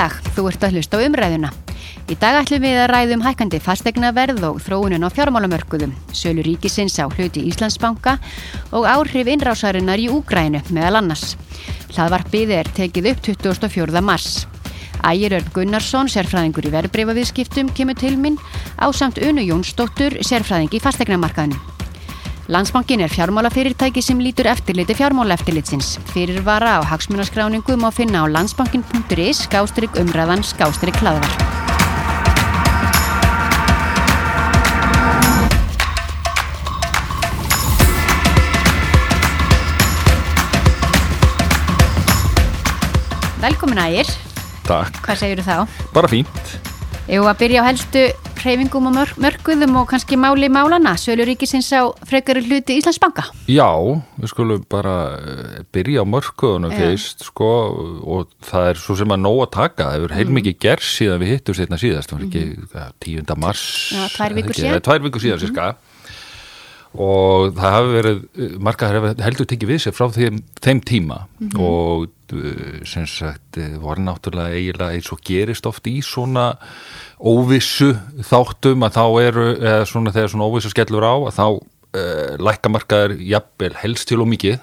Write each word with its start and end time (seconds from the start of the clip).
dag, 0.00 0.14
þú 0.32 0.46
ert 0.48 0.62
að 0.64 0.78
hlusta 0.78 0.96
á 0.96 1.04
umræðuna. 1.04 1.48
Í 2.10 2.16
dag 2.18 2.38
ætlum 2.40 2.62
við 2.64 2.78
að 2.80 2.88
ræðum 2.90 3.24
hækandi 3.24 3.58
fastegna 3.60 4.10
verð 4.16 4.46
og 4.48 4.60
þróunin 4.64 5.04
á 5.04 5.08
fjármálamörkuðum, 5.12 5.92
sölu 6.16 6.44
ríkisins 6.46 6.96
á 6.96 7.04
hluti 7.04 7.42
Íslandsbanka 7.50 8.16
og 8.72 8.88
áhrif 8.88 9.28
innrásarinnar 9.28 10.00
í 10.00 10.08
Úgrænu 10.08 10.62
meðal 10.72 11.02
annars. 11.02 11.34
Hlaðvarpið 11.92 12.54
er 12.56 12.70
tekið 12.78 13.10
upp 13.12 13.24
24. 13.28 14.00
mars. 14.00 14.46
Ægir 15.04 15.36
Örn 15.36 15.52
Gunnarsson, 15.56 16.08
sérfræðingur 16.12 16.70
í 16.70 16.74
verbreyfaviðskiptum, 16.76 17.72
kemur 17.76 17.98
til 18.00 18.16
minn 18.20 18.40
á 18.80 18.88
samt 18.92 19.20
Unu 19.20 19.44
Jónsdóttur, 19.44 20.16
sérfræðing 20.24 20.72
í 20.76 20.82
fastegnamarkaðinu. 20.82 21.69
Landsbankin 22.48 23.00
er 23.00 23.08
fjármálafyrirtæki 23.12 24.00
sem 24.02 24.18
lítur 24.18 24.46
eftirliti 24.46 24.94
fjármálaeftirlitsins. 24.94 25.98
Fyrirvara 26.14 26.78
á 26.78 26.80
hagsmunaskráningum 26.82 27.84
á 27.84 27.90
finna 27.92 28.24
á 28.24 28.26
landsbankin.is 28.30 29.44
skástrygg 29.44 29.98
umræðan 30.00 30.42
skástrygg 30.42 30.96
hlaðvar. 31.02 31.34
Velkomin 43.40 43.78
ægir. 43.80 44.08
Takk. 44.68 45.00
Hvað 45.04 45.16
segir 45.22 45.40
þú 45.40 45.46
þá? 45.48 45.84
Bara 45.94 46.08
fínt. 46.12 46.50
Egu 47.10 47.24
að 47.26 47.38
byrja 47.40 47.62
á 47.64 47.68
helstu 47.68 48.02
hreyfingum 48.44 48.88
og 48.90 48.94
mörg, 48.96 49.18
mörguðum 49.20 49.76
og 49.80 49.88
kannski 49.90 50.18
máli 50.20 50.48
málana, 50.52 50.94
Sölur 51.00 51.28
Ríkisins 51.28 51.70
á 51.76 51.92
frekari 52.08 52.42
hluti 52.46 52.78
Íslandsbanka? 52.80 53.26
Já, 53.50 53.68
við 54.16 54.32
skulum 54.32 54.64
bara 54.70 54.96
eh, 55.18 55.60
byrja 55.74 56.04
á 56.04 56.06
mörguðunum 56.08 56.74
fyrst 56.74 57.26
sko 57.28 57.50
og 58.00 58.32
það 58.46 58.72
er 58.72 58.82
svo 58.82 58.98
sem 59.00 59.14
að 59.14 59.22
nóg 59.26 59.44
að 59.46 59.52
taka, 59.58 59.86
það 59.86 59.96
hefur 59.98 60.16
heilmikið 60.18 60.56
mm. 60.56 60.62
gerð 60.66 60.88
síðan 60.88 61.22
við 61.22 61.32
hittum 61.34 61.58
sérna 61.60 61.80
síðast, 61.80 62.10
það 62.10 62.18
var 62.18 62.26
ekki 62.28 62.44
mm. 62.48 62.98
10. 63.06 63.38
mars. 63.46 63.64
Já, 63.94 64.04
tvær 64.16 64.36
vikur 64.40 64.60
síðan. 64.60 65.42
Síðan, 65.44 65.76
mm. 65.76 65.89
Og 66.90 67.52
það 67.54 67.74
hafi 67.76 67.90
verið, 67.94 68.22
margar 68.58 68.96
heldur 69.22 69.46
tekið 69.46 69.68
við 69.70 69.82
sér 69.84 69.94
frá 69.94 70.08
þeim, 70.10 70.40
þeim 70.58 70.80
tíma 70.82 71.18
-hmm. 71.38 71.60
og 71.62 72.08
eh, 72.34 72.80
sem 72.84 73.06
sagt 73.06 73.58
eh, 73.58 73.76
voru 73.78 74.02
náttúrulega 74.02 74.56
eiginlega 74.58 74.96
eins 74.98 75.12
og 75.12 75.20
gerist 75.22 75.66
oft 75.66 75.86
í 75.86 76.00
svona 76.02 76.56
óvissu 77.20 77.92
þáttum 78.26 78.82
að 78.82 78.96
þá 78.96 79.04
eru, 79.22 79.46
eða 79.60 79.84
svona 79.86 80.10
þegar 80.10 80.32
svona 80.32 80.48
óvissu 80.50 80.72
skellur 80.72 81.06
á 81.06 81.14
að 81.14 81.36
þá 81.36 81.46
uh, 81.96 82.34
lækkamarkaður 82.40 83.16
jafnvel 83.22 83.74
helst 83.82 84.08
til 84.10 84.20
og 84.24 84.30
mikið 84.30 84.58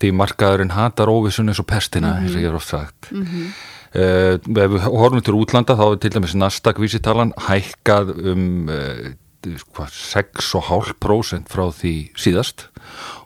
því 0.00 0.10
markaðurinn 0.18 0.74
hatar 0.74 1.12
óvissun 1.12 1.52
eins 1.52 1.60
og 1.62 1.68
pestina, 1.70 2.18
eins 2.18 2.32
mm 2.32 2.36
-hmm. 2.36 2.38
og 2.38 2.42
ég 2.42 2.48
er 2.48 2.54
oft 2.54 2.68
sagt 2.68 3.12
mm 3.12 3.24
-hmm. 3.24 3.46
uh, 3.94 4.62
ef 4.64 4.70
við 4.70 4.80
horfum 4.80 5.22
til 5.22 5.34
útlanda 5.34 5.76
þá 5.76 5.92
er 5.92 5.96
til 5.96 6.10
dæmis 6.10 6.34
Nasdaq 6.34 6.78
vísitalan 6.78 7.32
hækkað 7.36 8.32
um 8.32 8.68
uh, 8.68 9.12
6,5% 9.44 11.52
frá 11.52 11.68
því 11.72 11.94
síðast. 12.18 12.58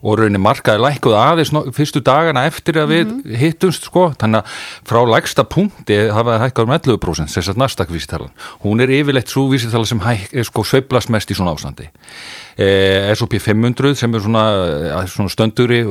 Og 0.06 0.12
raunin 0.20 0.41
markaði 0.41 0.78
lækuð 0.80 1.14
aðeins 1.19 1.50
fyrstu 1.74 2.00
dagana 2.05 2.47
eftir 2.48 2.74
að 2.78 2.88
við 2.92 3.05
mm 3.05 3.11
-hmm. 3.19 3.36
hittumst 3.42 3.83
sko, 3.88 4.02
þannig 4.20 4.39
að 4.41 4.46
frá 4.86 5.00
lægsta 5.05 5.42
punkti 5.44 5.96
hafaði 6.14 6.42
hækkað 6.44 6.64
um 6.64 6.74
11% 6.77 7.34
þess 7.34 7.50
að 7.50 7.58
Nasdaq 7.58 7.91
vísitalan, 7.91 8.33
hún 8.62 8.80
er 8.80 8.91
yfirleitt 8.91 9.28
svo 9.28 9.42
vísitala 9.50 9.86
sem 9.86 10.00
hæk, 10.00 10.44
sko, 10.44 10.64
sveiblast 10.64 11.11
mest 11.11 11.30
í 11.30 11.34
svona 11.34 11.52
ástandi. 11.52 11.89
Eh, 12.56 13.14
S&P 13.14 13.39
500 13.39 13.94
sem 13.94 14.14
er 14.14 14.20
svona, 14.20 15.06
svona 15.06 15.28
stönduri 15.28 15.84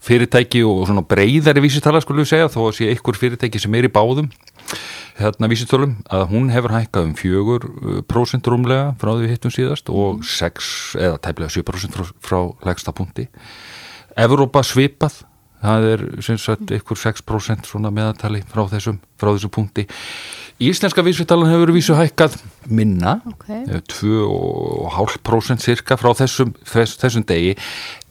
fyrirtæki 0.00 0.62
og 0.64 0.86
svona 0.86 1.02
breyðari 1.02 1.60
vísitala 1.60 2.00
skulle 2.00 2.22
við 2.22 2.28
segja, 2.28 2.48
þó 2.48 2.68
að 2.68 2.76
sé 2.78 2.88
einhver 2.88 3.16
fyrirtæki 3.16 3.58
sem 3.58 3.74
er 3.74 3.84
í 3.84 3.88
báðum 3.92 4.30
hérna 5.20 5.50
vísitölum 5.50 5.96
að 6.10 6.26
hún 6.32 6.50
hefur 6.52 6.74
hækkað 6.74 7.08
um 7.08 7.16
4% 7.18 8.52
rúmlega 8.52 8.92
frá 9.00 9.12
því 9.12 9.24
við 9.24 9.34
hittum 9.34 9.54
síðast 9.54 9.90
og 9.92 10.24
6 10.26 10.70
eða 11.00 11.18
tæmlega 11.24 11.54
7% 11.56 11.96
frá, 11.96 12.12
frá 12.24 12.40
lægsta 12.70 12.94
punkti. 12.96 13.28
Evrópa 14.18 14.64
svipað 14.66 15.22
það 15.60 15.86
er 15.92 16.04
sem 16.24 16.38
sagt 16.40 16.72
ykkur 16.72 16.98
6% 16.98 17.68
svona 17.68 17.92
meðatali 17.94 18.40
frá 18.48 18.64
þessum 18.70 19.00
frá 19.20 19.32
þessu 19.34 19.50
punkti. 19.52 19.86
Íslenska 20.60 21.04
vísvitalan 21.04 21.48
hefur 21.48 21.72
vísu 21.72 21.96
hækkað 21.96 22.36
minna. 22.68 23.18
Okay. 23.32 23.64
2,5% 23.92 25.64
cirka 25.64 25.96
frá 26.00 26.12
þessum, 26.16 26.52
þess, 26.68 26.98
þessum 27.00 27.24
degi 27.28 27.54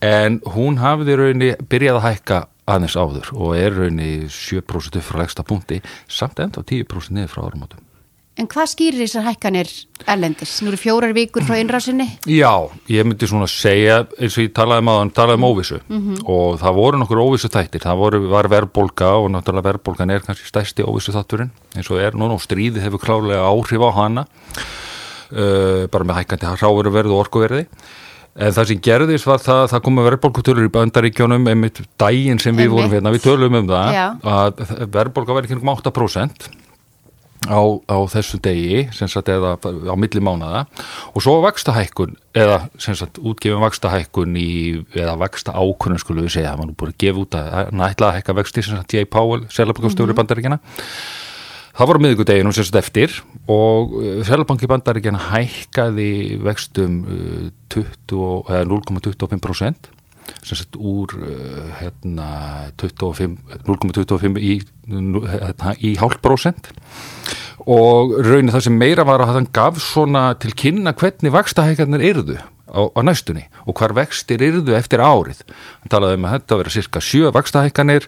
en 0.06 0.40
hún 0.56 0.80
hafði 0.82 1.18
rauninni 1.20 1.52
byrjað 1.70 2.00
að 2.00 2.08
hækka 2.08 2.40
aðeins 2.70 2.98
áður 3.00 3.34
og 3.36 3.54
er 3.58 3.76
rauninni 3.76 4.30
7% 4.32 5.02
upp 5.02 5.08
frá 5.10 5.22
legsta 5.24 5.46
punkti 5.46 5.82
samt 6.08 6.42
enda 6.44 6.64
10% 6.64 7.16
niður 7.16 7.34
frá 7.36 7.46
árumátum 7.48 7.86
En 8.40 8.48
hvað 8.48 8.70
skýrir 8.72 9.02
þessar 9.04 9.26
hækkanir 9.26 9.70
erlendis? 10.08 10.54
Nú 10.64 10.72
eru 10.72 10.78
fjórar 10.80 11.12
vikur 11.16 11.44
frá 11.44 11.58
innrásinni. 11.60 12.06
Já, 12.32 12.72
ég 12.88 13.04
myndi 13.04 13.28
svona 13.28 13.50
segja 13.52 14.06
eins 14.16 14.38
og 14.38 14.46
ég 14.46 14.54
talaði 14.56 14.86
um 14.86 14.92
aðan, 14.94 15.12
talaði 15.18 15.42
um 15.42 15.48
óvissu. 15.50 15.80
Og 16.24 16.56
það 16.62 16.78
voru 16.78 17.02
nokkur 17.02 17.20
óvissu 17.20 17.52
þættir 17.52 17.84
það 17.84 18.00
voru, 18.00 18.22
var 18.32 18.48
verðbólka 18.54 19.12
og 19.20 19.28
náttúrulega 19.34 19.68
verðbólkan 19.74 20.16
er 20.16 20.24
kannski 20.24 20.48
stærsti 20.48 20.88
óvissu 20.88 21.12
þátturinn 21.18 21.52
eins 21.76 21.92
og 21.92 22.00
er 22.00 22.16
núna 22.16 22.38
og 22.38 22.46
stríði 22.46 22.80
hefur 22.86 23.04
klálega 23.04 23.44
áhrif 23.44 23.84
á 23.84 23.92
hana 24.00 24.24
uh, 24.24 25.84
bara 25.92 26.08
með 26.08 26.22
hækkandi 26.22 26.56
ráveru 26.64 26.96
verð 26.96 27.18
og 27.18 27.26
orkuverði 27.26 27.66
en 28.40 28.56
það 28.56 28.70
sem 28.72 28.80
gerðist 28.88 29.28
var 29.28 29.44
það 29.44 29.66
það 29.74 29.84
komu 29.88 30.06
verðbólkutölur 30.08 30.70
í 30.70 30.72
bandaríkjónum 30.78 31.52
einmitt 31.52 31.84
daginn 32.00 32.40
sem 32.40 32.56
við 32.56 32.70
Einmitt. 32.70 32.78
vorum 32.78 32.96
hérna, 32.96 33.14
við 33.16 33.26
tölum 33.28 33.60
um 33.60 33.70
það 33.70 33.92
Já. 33.98 34.06
að 34.24 34.64
verðbólka 34.96 35.38
verði 35.38 35.52
kringum 35.52 35.74
8% 35.76 36.50
á, 37.48 37.60
á 37.88 37.98
þessu 38.12 38.40
degi 38.44 38.82
sem 38.96 39.08
sagt 39.12 39.32
eða 39.32 39.56
á 39.60 39.96
milli 40.00 40.24
mánaða 40.24 40.66
og 41.14 41.24
svo 41.24 41.38
vakstahækkun 41.46 42.18
eða 42.36 42.62
sem 42.82 42.98
sagt 43.00 43.20
útgefum 43.20 43.64
vakstahækkun 43.64 44.36
í 44.40 44.50
eða 44.96 45.16
vaksta 45.22 45.56
ákunnum 45.56 46.02
skulum 46.02 46.28
við 46.28 46.36
segja 46.36 46.52
það 46.52 46.62
var 46.64 46.70
nú 46.70 46.78
búin 46.80 46.94
að 46.94 47.00
gefa 47.06 47.24
út 47.24 47.40
að 47.40 47.50
hann 47.56 47.88
ætlaði 47.88 48.10
að 48.12 48.20
hækka 48.20 48.38
vexti 48.42 48.66
sem 48.66 48.80
sagt 48.80 48.96
J. 48.96 49.08
Powell, 49.08 49.48
selabokastjóri 49.56 50.14
mm 50.16 50.20
bandaríkjana 50.20 50.60
það 51.80 52.02
miðgudeginum 52.04 52.56
sem 52.56 52.66
sagt 52.68 52.80
eftir 52.82 53.14
og 53.50 53.94
selabanki 54.28 54.68
bandaríkjana 54.70 55.22
hækkaði 55.30 56.10
vextum 56.44 57.00
uh, 57.06 57.48
20, 57.72 58.20
og- 58.20 58.52
eða 58.52 58.68
0,25% 58.68 59.90
sem 60.46 60.60
sagt 60.60 60.76
úr 60.78 61.16
uh, 61.18 61.72
hérna 61.80 62.28
25 62.78 63.40
0,25 63.66 64.38
í, 64.44 64.60
hérna, 64.92 65.74
í 65.82 65.96
hálf 65.98 66.20
prósent. 66.22 66.70
Og 67.70 68.14
raunin 68.26 68.52
það 68.54 68.68
sem 68.68 68.78
meira 68.80 69.04
var 69.08 69.24
að 69.24 69.34
hann 69.36 69.50
gaf 69.54 69.80
svona 69.84 70.30
til 70.42 70.54
kynna 70.58 70.94
hvernig 70.98 71.34
vakstahækarnir 71.34 72.04
yrðu 72.12 72.38
á, 72.40 72.82
á 72.94 73.00
næstunni 73.04 73.48
og 73.66 73.76
hvar 73.82 73.94
vextir 73.98 74.42
yrðu 74.46 74.76
eftir 74.78 75.02
árið. 75.04 75.42
Hann 75.82 75.92
talaði 75.92 76.20
um 76.20 76.28
að 76.30 76.36
þetta 76.38 76.60
vera 76.62 76.74
cirka 76.78 77.02
sjö 77.04 77.32
vakstahækanir 77.36 78.08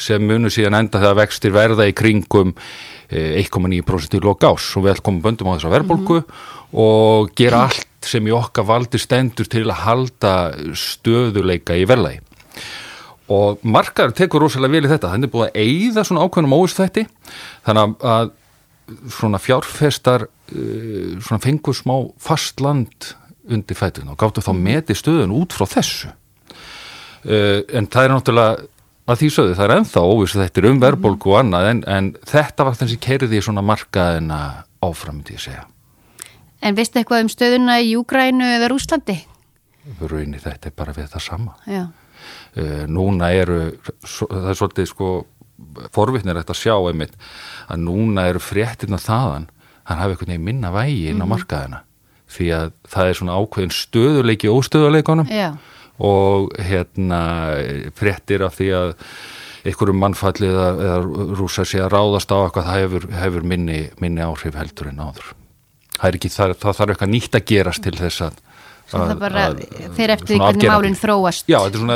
sem 0.00 0.22
munu 0.28 0.52
síðan 0.52 0.78
enda 0.82 1.00
þegar 1.02 1.18
vextir 1.24 1.54
verða 1.56 1.88
í 1.90 1.96
kringum 1.96 2.52
eh, 2.54 2.91
1,9% 3.12 4.18
í 4.18 4.20
lok 4.24 4.44
ás 4.48 4.68
og 4.76 4.86
við 4.86 4.94
ætlum 4.94 5.06
komum 5.08 5.22
böndum 5.26 5.50
á 5.52 5.54
þessa 5.56 5.72
verðbólgu 5.72 6.20
og 6.82 7.32
gera 7.36 7.66
allt 7.68 8.08
sem 8.08 8.26
í 8.26 8.34
okkar 8.34 8.66
valdi 8.66 9.00
stendur 9.00 9.48
til 9.50 9.66
að 9.68 9.82
halda 9.84 10.34
stöðuleika 10.78 11.76
í 11.78 11.86
verðlagi. 11.88 12.22
Og 13.32 13.62
markaður 13.62 14.14
tekur 14.16 14.44
rosalega 14.44 14.74
vel 14.74 14.86
í 14.88 14.90
þetta. 14.90 15.12
Hann 15.12 15.24
er 15.24 15.32
búið 15.32 15.50
að 15.50 15.60
eyða 15.62 16.04
svona 16.04 16.24
ákveðnum 16.26 16.56
óvistþætti 16.58 17.04
þannig 17.68 18.06
að 18.12 18.32
svona 19.14 19.40
fjárfestar 19.40 20.26
uh, 20.26 21.12
svona 21.22 21.42
fengur 21.42 21.76
smá 21.76 21.94
fast 22.20 22.60
land 22.60 23.12
undir 23.52 23.78
fætun 23.78 24.10
og 24.12 24.18
gáttu 24.20 24.42
þá 24.44 24.52
meti 24.56 24.96
stöðun 24.96 25.34
út 25.36 25.54
frá 25.56 25.66
þessu. 25.70 26.12
Uh, 27.22 27.62
en 27.70 27.86
það 27.86 28.04
er 28.04 28.14
náttúrulega 28.16 28.68
að 29.12 29.22
því 29.22 29.28
sögðu, 29.36 29.56
það 29.58 29.66
er 29.66 29.74
ennþá 29.76 30.04
óviss 30.08 30.36
þetta 30.38 30.62
er 30.62 30.68
um 30.70 30.80
verðbólgu 30.82 31.32
og 31.32 31.38
annað 31.40 31.68
en, 31.70 31.82
en 31.90 32.10
þetta 32.28 32.66
var 32.68 32.78
þessi 32.78 32.98
kerði 33.02 33.38
í 33.38 33.44
svona 33.44 33.64
markaðina 33.66 34.38
áfram, 34.84 35.20
myndi 35.20 35.36
ég 35.36 35.44
segja 35.44 35.66
En 36.62 36.76
veistu 36.78 37.00
eitthvað 37.00 37.24
um 37.24 37.30
stöðuna 37.32 37.80
í 37.82 37.88
Júgrænu 37.96 38.46
eða 38.46 38.68
Rúslandi? 38.70 39.16
Raunin 39.98 40.38
þetta 40.38 40.70
er 40.70 40.74
bara 40.78 40.94
við 40.94 41.08
það 41.10 41.24
sama 41.24 41.56
Já. 41.66 41.84
uh, 41.88 42.84
núna 42.86 43.32
eru 43.34 43.60
það 44.06 44.50
er 44.52 44.58
svolítið 44.60 44.90
sko 44.92 45.12
forvitnir 45.94 46.38
þetta 46.38 46.54
að 46.54 46.60
sjá 46.60 46.76
einmitt 46.76 47.16
að 47.70 47.82
núna 47.86 48.28
eru 48.30 48.42
fréttirna 48.42 49.00
þaðan 49.02 49.48
hann 49.88 50.00
hafi 50.02 50.14
einhvern 50.14 50.32
veginn 50.32 50.46
minna 50.46 50.70
vægi 50.74 51.10
inn 51.10 51.22
á 51.22 51.26
markaðina 51.26 51.82
því 52.32 52.48
að 52.56 52.72
það 52.88 53.10
er 53.10 53.18
svona 53.18 53.36
ákveðin 53.38 53.74
stöðuleiki 53.76 54.48
í 54.48 54.52
óstöðuleikunum 54.52 55.30
Já. 55.30 55.50
Og 56.02 56.50
hérna 56.58 57.22
fréttir 57.98 58.42
af 58.46 58.56
því 58.58 58.68
að 58.78 58.94
einhverjum 59.62 60.00
mannfallið 60.02 60.54
eða, 60.56 60.70
eða 60.86 61.34
rúsa 61.38 61.64
sé 61.68 61.82
að 61.84 61.92
ráðast 61.94 62.32
á 62.34 62.38
eitthvað 62.42 62.66
það 62.70 62.80
hefur, 62.82 63.04
hefur 63.20 63.44
minni, 63.46 63.82
minni 64.02 64.24
áhrif 64.24 64.56
heldur 64.58 64.90
en 64.90 65.02
áður. 65.04 65.28
Það 65.98 66.08
er 66.08 66.18
ekki, 66.18 66.30
það, 66.34 66.54
það 66.64 66.80
þarf 66.80 66.94
eitthvað 66.96 67.12
nýtt 67.12 67.38
að 67.38 67.44
gerast 67.52 67.84
til 67.86 67.94
þess 68.00 68.24
að 68.26 68.40
það 68.92 69.12
bara 69.22 69.42
að- 69.48 69.60
fer 69.96 70.10
eftir 70.12 70.36
hvernig 70.42 70.68
málinn 70.68 70.96
þróast. 70.98 71.46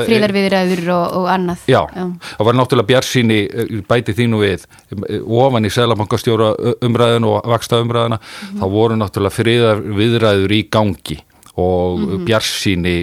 Fríðarviðræður 0.07 0.87
og, 0.95 1.17
og 1.19 1.27
annað. 1.29 1.65
Já, 1.69 1.81
það 1.91 2.47
var 2.49 2.57
náttúrulega 2.61 2.91
bjarsýni 2.93 3.39
eh, 3.45 3.75
bæti 3.91 4.15
þínu 4.17 4.41
við 4.41 4.65
eh, 5.11 5.19
ofan 5.43 5.67
í 5.67 5.73
Sælabankastjóra 5.75 6.53
umræðin 6.87 7.27
og 7.29 7.51
vaksta 7.51 7.83
umræðina, 7.83 8.21
þá 8.57 8.65
voru 8.79 8.97
náttúrulega 9.03 9.37
friðar 9.43 9.83
viðræður 9.99 10.55
í 10.57 10.63
gangi 10.73 11.19
og 11.57 12.01
mm 12.03 12.25
bjarsýni 12.27 12.95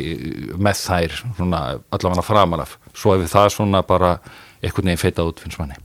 með 0.61 0.79
þær 0.83 1.13
svona 1.37 1.61
allavega 1.93 2.25
framan 2.25 2.61
af. 2.65 2.75
Svo 2.93 3.15
hefur 3.15 3.31
það 3.31 3.53
svona 3.55 3.81
bara 3.87 4.17
einhvern 4.61 4.91
veginn 4.91 5.01
feitað 5.01 5.31
út 5.31 5.41
finnst 5.43 5.61
manni. 5.61 5.77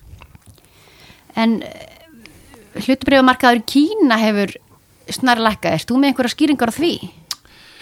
En 1.39 1.63
hlutabrifamarkaður 2.79 3.63
Kína 3.69 4.19
hefur 4.21 4.53
snarlækkað, 5.15 5.79
erst 5.79 5.89
þú 5.89 6.01
með 6.03 6.13
einhverja 6.13 6.35
skýringar 6.35 6.73
á 6.73 6.75
því? 6.75 6.93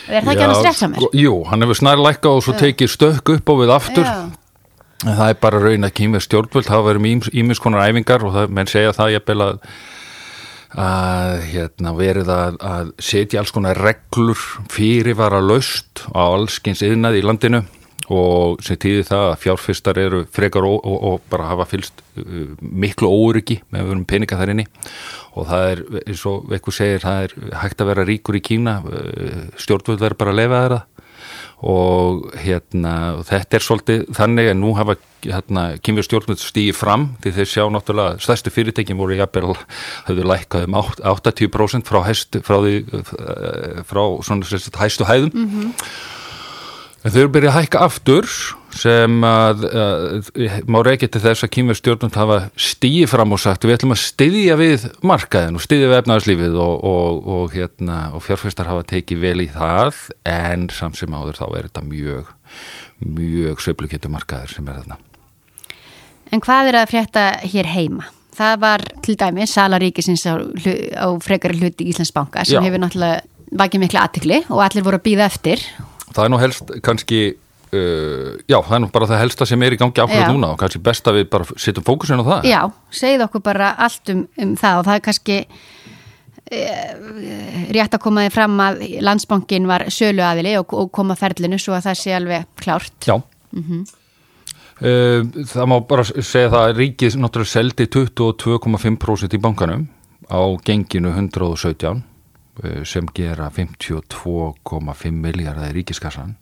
Er 0.06 0.22
það 0.22 0.32
ekki 0.32 0.44
annars 0.46 0.62
rétt 0.62 0.78
saman? 0.78 1.00
sko, 1.00 1.10
Jú, 1.18 1.34
hann 1.50 1.64
hefur 1.64 1.80
snarlækka 1.80 2.32
og 2.36 2.44
svo 2.46 2.54
tekið 2.60 2.92
stökk 2.92 3.32
upp 3.36 3.52
og 3.52 3.62
við 3.64 3.72
aftur. 3.74 4.06
En 5.04 5.12
það 5.18 5.32
er 5.32 5.40
bara 5.42 5.60
raun 5.60 5.88
að 5.88 5.94
kýmur 5.98 6.24
stjórnvöld 6.24 6.70
hafa 6.70 6.86
verið 6.92 7.04
með 7.04 7.30
ímis 7.36 7.60
konar 7.62 7.88
æfingar 7.88 8.24
og 8.24 8.36
það, 8.36 8.54
menn 8.54 8.70
segja 8.70 8.94
það 8.96 9.16
ég 9.16 9.32
að, 9.34 9.58
að 10.76 11.38
hérna, 11.50 11.94
verið 11.96 12.30
að, 12.32 12.58
að 12.60 12.92
setja 13.00 13.40
alls 13.40 13.52
konar 13.54 13.78
reglur 13.80 14.40
fyrirvara 14.72 15.40
laust 15.40 16.04
á 16.12 16.20
allskins 16.20 16.84
yðnað 16.84 17.20
í 17.20 17.24
landinu 17.24 17.62
og 18.12 18.60
sem 18.62 18.78
tíði 18.78 19.06
það 19.08 19.24
að 19.32 19.38
fjárfistar 19.42 19.98
eru 19.98 20.20
frekar 20.30 20.66
og, 20.68 20.76
og, 20.86 20.98
og 21.08 21.24
bara 21.30 21.48
hafa 21.50 21.66
fylst 21.70 22.02
uh, 22.20 22.52
miklu 22.60 23.08
óryggi 23.10 23.58
með 23.70 23.80
að 23.80 23.88
vera 23.88 23.98
um 23.98 24.04
peninga 24.12 24.38
þar 24.38 24.52
inni. 24.54 24.66
Og 25.36 25.48
það 25.48 25.70
er, 25.72 25.82
eins 26.04 26.22
og 26.28 26.52
eitthvað 26.54 26.76
segir, 26.76 27.02
það 27.02 27.24
er 27.24 27.56
hægt 27.64 27.82
að 27.82 27.90
vera 27.90 28.06
ríkur 28.06 28.38
í 28.38 28.44
Kína 28.46 28.76
uh, 28.84 29.40
stjórnvöld 29.58 30.04
verður 30.04 30.20
bara 30.22 30.36
að 30.36 30.40
lefa 30.42 30.62
þeirra 30.62 30.80
og 31.64 32.26
hérna 32.36 33.22
þetta 33.24 33.56
er 33.56 33.64
svolítið 33.64 34.02
þannig 34.16 34.50
að 34.50 34.58
nú 34.60 34.72
hafa 34.76 34.96
hérna, 35.24 35.62
kynfjör 35.80 36.06
stjórnvöld 36.06 36.42
stíði 36.42 36.74
fram 36.76 37.06
því 37.24 37.32
þeir 37.38 37.48
sjá 37.48 37.64
náttúrulega 37.72 38.20
stærstu 38.22 38.52
fyrirtækin 38.52 39.00
voru 39.00 39.16
jafnvel 39.16 39.54
höfðu 40.06 40.26
lækkað 40.28 40.68
um 40.68 40.76
átt- 40.82 41.00
80% 41.00 41.88
frá, 41.88 42.02
hest, 42.04 42.36
frá, 42.44 42.60
því, 42.60 42.76
eh, 42.92 43.80
frá 43.88 44.02
svona 44.20 44.44
hæstu 44.82 45.08
hæðum 45.08 45.32
en 47.06 47.12
þau 47.14 47.20
eru 47.22 47.32
byrjað 47.36 47.52
að 47.52 47.60
hækka 47.60 47.82
aftur 47.86 48.30
sem 48.76 49.24
að, 49.24 49.62
að 49.70 50.64
má 50.68 50.78
reykja 50.84 51.08
til 51.12 51.22
þess 51.22 51.46
að 51.46 51.52
kynfjör 51.54 51.78
stjórnvöld 51.78 52.18
hafa 52.18 52.38
stíði 52.60 53.06
fram 53.08 53.32
og 53.36 53.40
sagt 53.40 53.64
við 53.64 53.76
ætlum 53.76 53.94
að 53.94 54.02
styðja 54.02 54.56
við 54.60 54.86
markaðin 55.06 55.56
og 55.56 55.64
styðja 55.64 55.92
við 55.92 55.98
efnaðarslífið 56.00 56.58
og, 56.64 56.74
og, 56.90 57.30
og, 57.36 57.54
hérna, 57.54 58.00
og 58.16 58.24
fjárfæstar 58.26 58.70
hafa 58.72 58.84
tekið 58.90 59.22
vel 59.22 59.36
í 59.46 59.48
það 59.54 60.02
en 60.28 60.66
samt 60.74 60.98
sem 60.98 61.14
áður 61.14 61.38
þá 61.38 61.46
er 61.46 61.70
þetta 61.70 61.86
mjög 61.86 62.34
mjög 63.06 63.62
sveiflukettu 63.64 64.12
markaðir 64.12 64.56
sem 64.56 64.68
er 64.68 64.82
þarna 64.82 65.00
En 66.34 66.42
hvað 66.42 66.72
er 66.72 66.80
að 66.80 66.88
frétta 66.90 67.24
hér 67.46 67.68
heima? 67.70 68.08
Það 68.36 68.56
var 68.64 68.82
til 69.06 69.14
dæmi 69.16 69.46
Salaríkisins 69.48 70.26
á, 70.26 70.34
á 70.36 71.08
frekari 71.22 71.60
hluti 71.60 71.86
Íslandsbanka 71.92 72.42
sem 72.44 72.58
Já. 72.58 72.66
hefur 72.66 72.82
náttúrulega 72.82 73.22
vakið 73.56 73.84
mikla 73.84 74.02
aðtikli 74.02 74.40
og 74.50 74.60
allir 74.64 74.84
voru 74.84 74.98
að 74.98 75.06
býða 75.06 75.28
eftir 75.30 75.62
það 76.12 76.22
er 76.24 76.32
nú 76.32 76.40
helst 76.40 76.72
kannski 76.84 77.20
uh, 77.74 78.36
já, 78.46 78.58
það 78.58 78.76
er 78.78 78.82
nú 78.84 78.90
bara 78.94 79.08
það 79.10 79.22
helsta 79.24 79.48
sem 79.48 79.64
er 79.66 79.76
í 79.76 79.80
gangi 79.80 80.02
ákveð 80.02 80.28
núna 80.30 80.52
og 80.54 80.60
kannski 80.60 80.82
best 80.84 81.10
að 81.10 81.20
við 81.20 81.28
bara 81.32 81.48
setjum 81.54 81.86
fókusin 81.86 82.22
á 82.22 82.24
það. 82.28 82.48
Já, 82.50 82.60
segið 83.00 83.26
okkur 83.26 83.44
bara 83.46 83.72
allt 83.86 84.14
um, 84.14 84.22
um 84.42 84.54
það 84.60 84.80
og 84.80 84.88
það 84.88 85.00
er 85.00 85.04
kannski 85.08 85.38
e, 86.46 86.64
rétt 87.76 87.98
að 87.98 88.04
koma 88.06 88.26
þið 88.26 88.38
fram 88.38 88.64
að 88.66 88.82
landsbankin 89.08 89.70
var 89.70 89.86
sölu 89.92 90.24
aðili 90.26 90.56
og, 90.60 90.74
og 90.76 90.90
koma 90.94 91.18
ferlinu 91.18 91.60
svo 91.60 91.76
að 91.76 91.90
það 91.90 92.02
sé 92.02 92.16
alveg 92.16 92.50
klárt. 92.62 92.98
Já. 93.08 93.16
Uh, 94.76 95.22
það 95.48 95.70
má 95.72 95.78
bara 95.88 96.04
segja 96.04 96.50
það 96.52 96.62
að 96.62 96.82
ríkið 96.82 97.14
náttúrulega 97.22 97.48
seldi 97.54 97.86
22,5% 97.88 99.32
í 99.32 99.40
bankanum 99.40 99.86
á 100.28 100.40
genginu 100.66 101.14
117 101.14 101.86
uh, 101.88 102.02
sem 102.88 103.06
gera 103.14 103.50
52,5 103.52 105.12
miljardar 105.12 105.70
í 105.70 105.76
ríkiskassan 105.80 106.34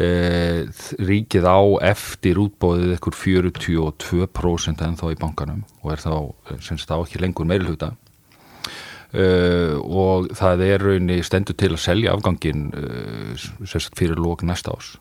uh, 0.00 0.62
ríkið 1.10 1.46
á 1.48 1.60
eftir 1.92 2.40
útbóðið 2.42 2.96
ykkur 2.96 3.20
42% 3.20 4.86
ennþá 4.88 5.12
í 5.12 5.20
bankanum 5.20 5.62
og 5.82 5.94
er 5.94 6.02
þá 6.04 6.14
sem 6.64 6.80
sagt 6.80 6.94
á 6.94 6.98
ekki 7.00 7.22
lengur 7.22 7.48
meirluta 7.48 7.94
Uh, 9.16 9.78
og 9.86 10.26
það 10.34 10.62
er 10.66 10.82
raunni 10.82 11.20
stendur 11.24 11.54
til 11.56 11.70
að 11.70 11.78
selja 11.78 12.12
afgangin 12.12 12.64
sérst 13.62 13.94
fyrir 13.96 14.18
lók 14.18 14.42
næsta 14.44 14.74
ás 14.74 14.96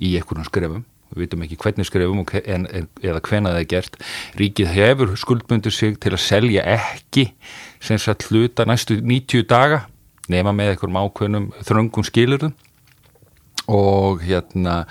í 0.00 0.14
einhvern 0.16 0.48
skrefum 0.48 0.86
við 1.10 1.24
vitum 1.24 1.44
ekki 1.46 1.58
hvernig 1.60 1.88
skrefum 1.88 2.22
en, 2.22 2.66
en, 2.70 2.88
eða 3.02 3.22
hvenær 3.26 3.56
það 3.56 3.62
er 3.62 3.68
gert. 3.70 3.98
Ríkið 4.40 4.72
hefur 4.76 5.14
skuldbundur 5.18 5.74
sig 5.74 5.98
til 6.02 6.14
að 6.14 6.22
selja 6.24 6.66
ekki 6.76 7.30
sem 7.82 7.98
sagt 8.00 8.28
hluta 8.30 8.66
næstu 8.68 9.00
90 9.00 9.48
daga 9.50 9.84
nema 10.30 10.54
með 10.54 10.74
einhverjum 10.74 11.00
ákveðnum 11.00 11.50
þröngum 11.66 12.06
skilurðum 12.06 12.54
og 13.70 14.22
hérna 14.26 14.84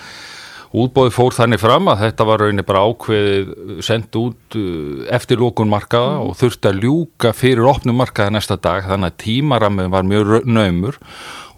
útbóði 0.69 1.13
fór 1.13 1.33
þannig 1.33 1.61
fram 1.61 1.89
að 1.89 2.03
þetta 2.03 2.27
var 2.29 2.43
raunin 2.43 2.67
bara 2.67 2.83
ákveðið 2.85 3.79
sendt 3.85 4.19
út 4.19 4.57
uh, 4.59 5.07
eftir 5.15 5.41
lókun 5.41 5.71
markaða 5.71 6.19
og 6.25 6.37
þurfti 6.39 6.69
að 6.69 6.83
ljúka 6.85 7.33
fyrir 7.33 7.69
opnum 7.69 7.97
markaða 8.03 8.35
næsta 8.37 8.59
dag 8.61 8.85
þannig 8.89 9.13
að 9.13 9.19
tímaramið 9.25 9.91
var 9.95 10.07
mjög 10.11 10.35
naumur 10.45 11.01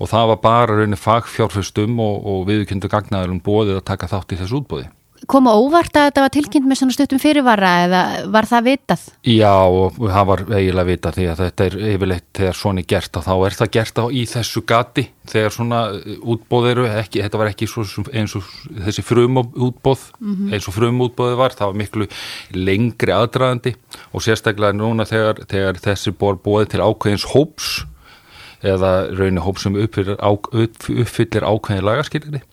og 0.02 0.10
það 0.10 0.32
var 0.32 0.42
bara 0.46 0.80
raunin 0.80 1.00
fagfjárfustum 1.00 2.00
og, 2.02 2.24
og 2.24 2.48
viðkyndu 2.50 2.90
gagnaðalum 2.92 3.44
bóðið 3.44 3.82
að 3.82 3.88
taka 3.92 4.10
þátt 4.12 4.34
í 4.34 4.40
þessu 4.40 4.62
útbóði. 4.62 4.90
Koma 5.30 5.52
óvart 5.54 5.94
að 5.94 6.08
þetta 6.08 6.24
var 6.24 6.32
tilkynnt 6.34 6.66
með 6.66 6.80
svona 6.80 6.94
stuttum 6.96 7.20
fyrirvara 7.22 7.72
eða 7.84 8.02
var 8.34 8.48
það 8.50 8.64
vitað? 8.72 9.04
Já 9.30 9.54
það 10.00 10.26
var 10.32 10.42
eiginlega 10.48 10.88
vita 10.88 11.12
því 11.14 11.28
að 11.30 11.44
þetta 11.44 11.68
er 11.68 11.78
yfirleitt 11.92 12.26
þegar 12.40 12.58
svona 12.58 12.82
er 12.82 12.88
gert 12.90 13.20
og 13.20 13.26
þá 13.28 13.34
er 13.36 13.58
það 13.60 13.72
gert 13.76 14.02
á 14.02 14.06
í 14.10 14.24
þessu 14.32 14.64
gati 14.72 15.06
þegar 15.32 15.56
svona 15.56 15.84
útbóð 16.34 16.70
eru 16.72 16.88
ekki, 16.90 17.22
þetta 17.22 17.42
var 17.44 17.52
ekki 17.52 17.70
eins 17.70 18.36
og 18.40 18.50
þessi 18.88 19.06
frum 19.06 19.38
útbóð 19.44 20.08
eins 20.50 20.66
og 20.66 20.78
frum 20.80 21.06
útbóði 21.06 21.38
var, 21.44 21.54
það 21.54 21.72
var 21.72 21.80
miklu 21.84 22.10
lengri 22.58 23.16
aðdraðandi 23.16 23.76
og 24.10 24.26
sérstaklega 24.26 24.74
núna 24.80 25.06
þegar, 25.06 25.46
þegar 25.46 25.82
þessi 25.86 26.18
bor 26.18 26.42
bóði 26.42 26.74
til 26.74 26.82
ákveðins 26.82 27.30
hóps 27.36 27.72
eða 28.66 29.12
raunni 29.14 29.42
hóps 29.42 29.66
sem 29.66 29.78
uppfyllir, 29.78 30.18
á, 30.18 30.34
upp, 30.34 30.90
uppfyllir 30.90 31.46
ákveðin 31.46 31.86
lagaskilri 31.86 32.46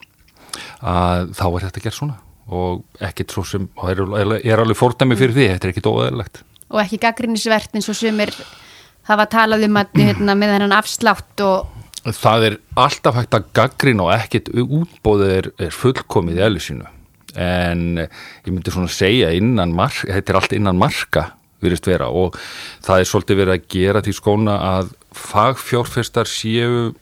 að 0.79 1.33
þá 1.37 1.45
er 1.49 1.63
þetta 1.67 1.87
gert 1.89 1.97
svona 1.97 2.19
og 2.49 2.83
ekkert 3.09 3.35
svo 3.35 3.45
sem 3.47 3.67
og 3.77 3.89
er, 3.91 4.03
er, 4.41 4.61
alveg 4.61 4.77
fordæmi 4.77 5.17
fyrir 5.19 5.35
því, 5.35 5.49
þetta 5.53 5.67
er 5.67 5.73
ekkert 5.73 5.91
óæðilegt 5.91 6.43
Og 6.69 6.81
ekki 6.83 6.99
gaggrinnisvert 7.01 7.75
eins 7.77 7.89
og 7.89 7.97
sumir 7.97 8.33
hafa 9.09 9.25
talað 9.29 9.65
um 9.65 9.79
að 9.81 9.95
hérna, 9.97 10.35
með 10.37 10.55
hennan 10.55 10.75
afslátt 10.77 11.45
og 11.45 11.77
það 12.15 12.45
er 12.47 12.55
alltaf 12.79 13.17
hægt 13.17 13.35
að 13.35 13.49
gaggrina 13.57 14.05
og 14.05 14.13
ekkert 14.15 14.51
útbóðið 14.53 15.33
er, 15.35 15.49
er 15.67 15.75
fullkomið 15.75 16.39
í 16.39 16.45
eðli 16.45 16.63
sínu. 16.63 16.87
En 17.39 17.83
ég 17.99 18.47
myndi 18.49 18.71
svona 18.73 18.89
segja 18.91 19.33
innan 19.35 19.73
marka, 19.75 20.07
þetta 20.07 20.33
er 20.33 20.39
allt 20.39 20.55
innan 20.57 20.79
marka 20.79 21.25
virðist 21.63 21.89
vera. 21.89 22.07
Og 22.09 22.37
það 22.85 23.01
er 23.03 23.09
svolítið 23.09 23.41
verið 23.41 23.55
að 23.57 23.67
gera 23.75 24.03
því 24.05 24.15
skóna 24.15 24.55
að 24.69 24.93
fagfjárfestar 25.19 26.29
séu 26.29 26.93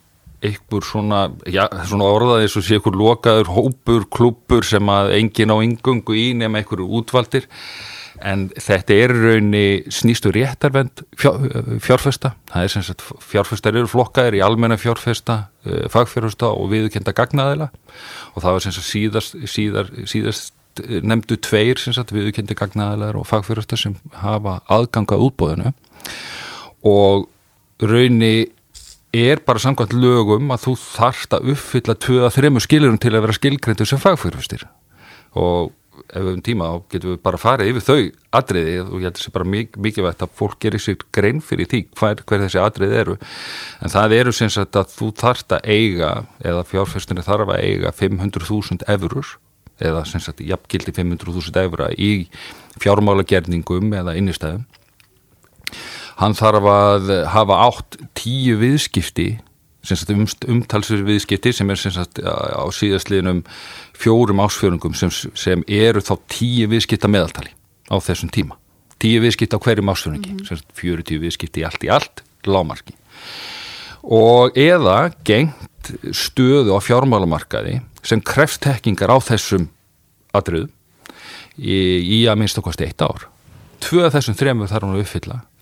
einhver 0.45 0.85
svona, 0.85 1.27
já, 1.49 1.65
svona 1.89 2.07
orðað 2.13 2.43
eins 2.43 2.55
og 2.59 2.65
sé 2.65 2.77
einhver 2.77 2.97
lokaður 2.97 3.51
hópur, 3.55 4.07
klúpur 4.13 4.65
sem 4.65 4.89
að 4.91 5.13
engin 5.17 5.53
á 5.53 5.57
yngungu 5.65 6.17
í 6.17 6.27
nema 6.37 6.61
einhverju 6.61 6.89
útvaldir. 6.99 7.47
En 8.17 8.47
þetta 8.49 8.95
er 8.97 9.13
raunni 9.13 9.65
snýstu 9.93 10.31
réttarvend 10.33 11.03
fjár, 11.17 11.41
fjárfesta. 11.85 12.33
Það 12.49 12.65
er 12.65 12.73
sem 12.73 12.85
sagt 12.85 13.05
fjárfestar 13.21 13.77
eru 13.77 13.89
flokkaðir 13.91 14.39
í 14.39 14.43
almenna 14.45 14.77
fjárfesta, 14.81 15.37
uh, 15.67 15.85
fagfjárfesta 15.93 16.49
og 16.49 16.71
viðkenda 16.73 17.13
gagnaðila. 17.17 17.69
Og 18.33 18.41
það 18.41 18.57
var 18.57 18.65
sem 18.65 18.75
sagt 18.77 18.89
síðast, 18.89 19.37
síðar, 19.53 19.91
síðast 20.09 20.53
eh, 20.81 20.99
nefndu 21.05 21.37
tveir 21.45 21.81
sem 21.81 21.93
sagt 21.93 22.13
viðkendi 22.15 22.57
gagnaðilar 22.57 23.17
og 23.21 23.29
fagfjárfesta 23.29 23.77
sem 23.77 23.97
hafa 24.23 24.59
aðgangað 24.65 25.27
útbóðinu 25.29 25.73
og 26.87 27.27
raunni 27.85 28.47
er 29.23 29.41
bara 29.45 29.61
samkvæmt 29.61 29.95
lögum 29.97 30.53
að 30.53 30.67
þú 30.67 30.75
þarft 30.83 31.35
að 31.37 31.51
uppfylla 31.53 31.97
tvöða 32.03 32.31
þremur 32.35 32.63
skilurum 32.65 33.01
til 33.01 33.13
að 33.15 33.25
vera 33.25 33.35
skilgreindur 33.37 33.89
sem 33.89 34.01
fagfjárfestir. 34.01 34.67
Og 35.37 35.73
ef 36.07 36.23
við 36.23 36.31
um 36.35 36.43
tíma 36.45 36.67
þá 36.69 36.77
getum 36.93 37.11
við 37.13 37.19
bara 37.25 37.39
farið 37.41 37.71
yfir 37.71 37.85
þau 37.87 37.97
atriði 38.39 38.75
og 38.83 38.93
ég 38.99 39.07
held 39.07 39.17
að 39.17 39.23
sé 39.23 39.33
bara 39.33 39.49
mik 39.53 39.79
mikilvægt 39.81 40.23
að 40.23 40.35
fólk 40.39 40.59
gerir 40.63 40.83
sér 40.83 41.01
grein 41.15 41.41
fyrir 41.43 41.69
því 41.71 41.81
hver, 41.97 42.21
hver 42.27 42.43
þessi 42.45 42.61
atriði 42.61 43.01
eru. 43.01 43.17
En 43.81 43.93
það 43.93 44.15
eru 44.19 44.35
sem 44.35 44.51
sagt 44.53 44.77
að 44.79 44.93
þú 44.93 45.09
þarft 45.23 45.57
að 45.57 45.67
eiga 45.73 46.13
eða 46.45 46.63
fjárfestinni 46.69 47.25
þarf 47.25 47.53
að 47.55 47.65
eiga 47.65 47.93
500.000 47.97 48.87
eurur 48.95 49.35
eða 49.77 50.05
sem 50.09 50.23
sagt 50.23 50.41
jafngildi 50.41 50.93
500.000 50.95 51.65
eura 51.65 51.91
í 51.93 52.11
innistæðum 54.21 54.65
hann 56.17 56.37
þarf 56.37 56.69
að 56.71 57.11
hafa 57.33 57.59
átt 57.67 57.97
tíu 58.17 58.57
viðskipti 58.61 59.37
um, 60.11 60.25
umtalsverð 60.53 61.05
viðskipti 61.07 61.53
sem 61.55 61.69
er 61.69 61.79
sagt, 61.81 62.21
á 62.21 62.65
síðastliðnum 62.73 63.43
fjórum 63.97 64.41
ásfjörungum 64.43 64.95
sem, 64.97 65.11
sem 65.11 65.63
eru 65.67 66.01
þá 66.03 66.15
tíu 66.31 66.69
viðskipta 66.71 67.09
meðaltali 67.11 67.53
á 67.87 67.95
þessum 68.03 68.31
tíma. 68.33 68.57
Tíu 68.97 69.21
viðskipta 69.21 69.61
á 69.61 69.63
hverjum 69.63 69.93
ásfjörungi 69.93 70.33
mm 70.33 70.41
-hmm. 70.41 70.63
40 70.73 71.21
viðskipti 71.21 71.61
í 71.61 71.67
allt 71.67 71.85
í 71.85 71.91
allt 71.93 72.23
lámarki 72.47 72.95
og 74.03 74.55
eða 74.57 75.11
gengt 75.27 75.91
stöðu 76.15 76.75
á 76.75 76.79
fjármálamarkaði 76.79 77.81
sem 78.03 78.21
krefst 78.21 78.61
tekkingar 78.63 79.11
á 79.11 79.17
þessum 79.19 79.67
atriðum 80.33 80.71
í, 81.57 81.77
í 82.01 82.19
að 82.27 82.39
minnst 82.39 82.57
okkar 82.57 82.77
eitt 82.85 83.01
ár. 83.01 83.27
Tvö 83.83 84.07
af 84.07 84.15
þessum 84.15 84.37
þremur 84.37 84.69
þarf 84.71 84.87
hann 84.87 84.95
að 84.95 85.03
uppfylla 85.03 85.41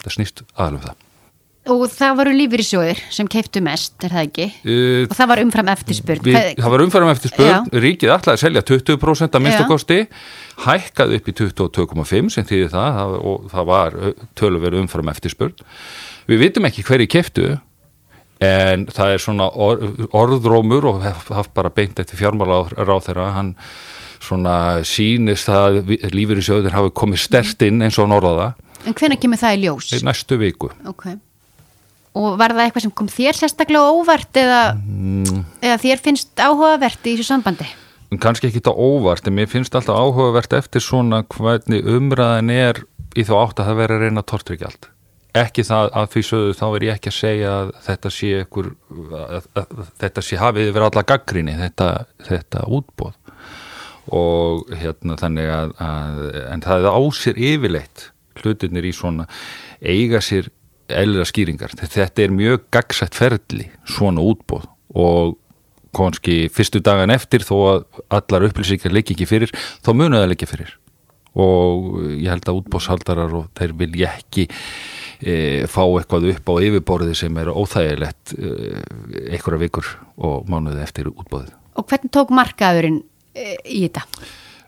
það 0.00 0.08
að 0.08 0.10
að 0.10 0.18
snýst 0.18 0.44
aðlum 0.56 0.84
það 0.88 1.06
Og 1.68 1.82
það 1.92 2.14
voru 2.16 2.30
lífyrísjóðir 2.34 3.00
sem 3.12 3.28
keiptu 3.28 3.60
mest, 3.62 3.92
er 4.00 4.14
það 4.14 4.26
ekki? 4.26 4.46
Uh, 4.64 5.02
og 5.04 5.12
það 5.18 5.28
var 5.30 5.40
umfram 5.42 5.70
eftirspurn. 5.74 6.22
Við, 6.24 6.38
það 6.56 6.72
var 6.72 6.84
umfram 6.86 7.10
eftirspurn, 7.12 7.66
ríkið 7.84 8.12
ætlaði 8.14 8.38
að 8.38 8.44
selja 8.46 8.62
20% 8.70 9.36
af 9.36 9.44
minnstakosti, 9.44 9.98
hækkaði 10.64 11.20
upp 11.20 11.28
í 11.28 11.34
22,5 11.42 12.32
sem 12.32 12.48
þýði 12.48 12.70
það 12.72 13.14
og 13.20 13.44
það 13.52 13.68
var 13.68 13.98
tölverið 14.40 14.86
umfram 14.86 15.12
eftirspurn. 15.12 15.68
Við 16.32 16.42
vitum 16.46 16.70
ekki 16.70 16.86
hverju 16.88 17.10
keiptu 17.12 17.50
en 18.40 18.88
það 18.88 19.14
er 19.14 19.22
svona 19.26 19.50
or, 19.52 19.84
orðrómur 20.16 20.88
og 20.88 21.04
haft 21.04 21.52
bara 21.52 21.72
beint 21.76 22.00
eftir 22.00 22.22
fjármála 22.22 22.62
ráð 22.72 23.10
þeirra, 23.10 23.30
hann 23.36 23.54
svona 24.20 24.56
sínist 24.88 25.52
að 25.52 25.82
lífyrísjóðir 26.12 26.72
hafi 26.72 26.92
komið 26.96 27.24
stert 27.28 27.68
inn 27.68 27.84
eins 27.84 28.00
og 28.00 28.08
norðaða. 28.08 28.54
En 28.86 28.96
hvernig 28.96 29.20
kemur 29.20 29.40
það 29.40 29.56
í 29.58 29.64
ljós? 29.66 29.90
Í 29.96 30.04
næstu 30.06 30.38
viku. 30.40 30.70
Ok 30.88 31.10
og 32.18 32.38
var 32.40 32.54
það 32.54 32.64
eitthvað 32.64 32.84
sem 32.86 32.94
kom 32.98 33.10
þér 33.10 33.38
sérstaklega 33.38 33.90
óvart 33.94 34.38
eða, 34.40 34.62
mm. 34.74 35.42
eða 35.62 35.76
þér 35.84 36.00
finnst 36.02 36.42
áhugavert 36.42 37.06
í 37.06 37.14
þessu 37.14 37.28
sambandi? 37.28 37.68
Kanski 38.18 38.48
ekki 38.48 38.58
þetta 38.58 38.74
óvart 38.74 39.28
en 39.30 39.36
mér 39.36 39.50
finnst 39.50 39.76
alltaf 39.78 39.94
áhugavert 39.94 40.56
eftir 40.58 40.82
svona 40.82 41.22
hvernig 41.30 41.86
umræðin 41.86 42.50
er 42.50 42.82
í 43.14 43.22
þá 43.26 43.36
átt 43.44 43.62
að 43.62 43.70
það 43.70 43.80
veri 43.82 43.96
að 43.96 44.04
reyna 44.06 44.26
tortryggja 44.26 44.70
allt 44.70 44.90
ekki 45.38 45.62
það 45.62 45.92
að 46.00 46.06
því 46.10 46.22
sögðu 46.26 46.54
þá 46.58 46.64
er 46.66 46.84
ég 46.88 46.96
ekki 46.96 47.10
að 47.10 47.18
segja 47.20 47.50
að 47.54 47.68
þetta 47.86 48.10
sé 48.16 48.30
ekkur 48.40 48.70
að, 49.14 49.44
að, 49.60 49.74
þetta 50.02 50.24
sé 50.26 50.38
hafið 50.40 50.70
verið 50.74 50.86
alla 50.88 51.04
gaggrinni 51.06 51.54
þetta, 51.60 51.90
þetta 52.26 52.64
útbóð 52.66 53.14
og 54.16 54.72
hérna 54.80 55.14
þannig 55.20 55.52
að, 55.54 55.74
að 55.86 56.24
en 56.50 56.64
það 56.64 56.88
er 56.88 56.98
ásir 56.98 57.38
yfirleitt 57.38 58.08
hlutinir 58.38 58.86
í 58.86 58.94
svona 58.96 59.26
eiga 59.80 60.22
sér 60.24 60.50
eðlera 60.90 61.26
skýringar. 61.28 61.74
Þetta 61.78 62.24
er 62.24 62.34
mjög 62.34 62.66
gagsætt 62.74 63.18
ferli, 63.18 63.68
svona 63.86 64.24
útbóð 64.26 64.66
og 64.98 65.36
konski 65.94 66.44
fyrstu 66.54 66.82
dagan 66.82 67.10
eftir 67.14 67.42
þó 67.46 67.56
að 67.70 67.80
allar 68.20 68.46
upplýsingar 68.50 68.94
leikki 68.94 69.16
ekki 69.16 69.26
fyrir, 69.26 69.54
þá 69.82 69.90
munuða 69.94 70.30
leikki 70.30 70.48
fyrir 70.50 70.76
og 71.38 72.00
ég 72.18 72.30
held 72.32 72.48
að 72.48 72.60
útbóðshaldarar 72.60 73.34
og 73.38 73.50
þeir 73.58 73.74
vilja 73.78 74.10
ekki 74.18 74.46
e, 74.48 75.34
fá 75.70 75.82
eitthvað 75.84 76.28
upp 76.32 76.50
á 76.50 76.54
yfirborði 76.66 77.14
sem 77.22 77.38
er 77.38 77.52
óþægilegt 77.54 78.34
e, 78.34 78.52
einhverja 79.30 79.62
vikur 79.62 79.90
og 80.18 80.50
mánuði 80.50 80.82
eftir 80.82 81.10
útbóðið. 81.12 81.54
Og 81.78 81.86
hvernig 81.86 82.14
tók 82.14 82.34
markaðurinn 82.34 83.02
e, 83.34 83.54
í 83.62 83.84
þetta? 83.86 84.06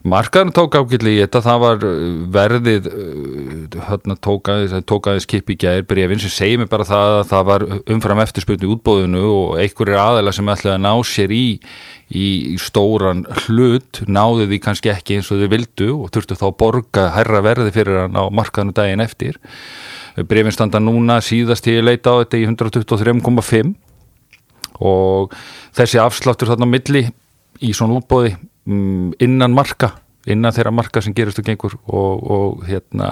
Markaðurinn 0.02 0.50
tók 0.50 0.74
ágætli 0.74 1.12
í 1.14 1.18
þetta, 1.20 1.40
það 1.44 1.58
var 1.62 1.84
uh, 1.86 1.98
verðið, 2.34 2.86
hérna 3.86 4.16
tók 4.18 4.50
aðeins 4.50 5.28
kip 5.30 5.52
í 5.52 5.56
gæðir 5.62 5.86
brefin 5.86 6.22
sem 6.24 6.32
segir 6.34 6.58
mig 6.58 6.70
bara 6.72 6.86
það 6.88 7.18
að 7.20 7.22
það 7.30 7.44
var 7.50 7.64
umfram 7.94 8.22
eftirspilni 8.24 8.70
útbóðinu 8.74 9.22
og 9.30 9.54
einhverjir 9.62 10.02
aðeila 10.02 10.34
sem 10.34 10.50
ætlaði 10.50 10.74
að 10.74 10.82
ná 10.88 11.06
sér 11.06 11.36
í, 11.36 11.44
í 12.10 12.26
stóran 12.58 13.22
hlut 13.44 14.02
náðu 14.10 14.50
því 14.50 14.60
kannski 14.66 14.90
ekki 14.90 15.20
eins 15.20 15.30
og 15.30 15.38
þau 15.44 15.54
vildu 15.54 15.90
og 15.94 16.12
þurftu 16.16 16.40
þá 16.40 16.46
að 16.50 16.58
borga 16.64 17.08
herra 17.14 17.46
verði 17.46 17.70
fyrir 17.78 18.02
hann 18.02 18.18
á 18.18 18.26
markaðinu 18.34 18.74
daginn 18.74 19.06
eftir. 19.06 19.38
Brefin 20.18 20.52
standa 20.58 20.82
núna 20.82 21.22
síðast 21.22 21.62
til 21.68 21.78
leita 21.86 22.10
á 22.10 22.26
þetta 22.26 22.42
í 22.42 22.48
123,5 22.50 23.76
og 24.82 25.34
þessi 25.78 26.02
afsláttur 26.02 26.50
þarna 26.50 26.66
á 26.66 26.74
milli 26.74 27.06
í 27.62 27.70
svona 27.70 28.02
útbóði 28.02 28.34
innan 28.66 29.54
marka 29.56 29.94
innan 30.30 30.54
þeirra 30.54 30.72
marka 30.74 31.02
sem 31.02 31.14
gerist 31.16 31.40
og 31.40 31.46
gengur 31.46 31.76
og, 31.86 32.22
og 32.22 32.64
hérna 32.68 33.10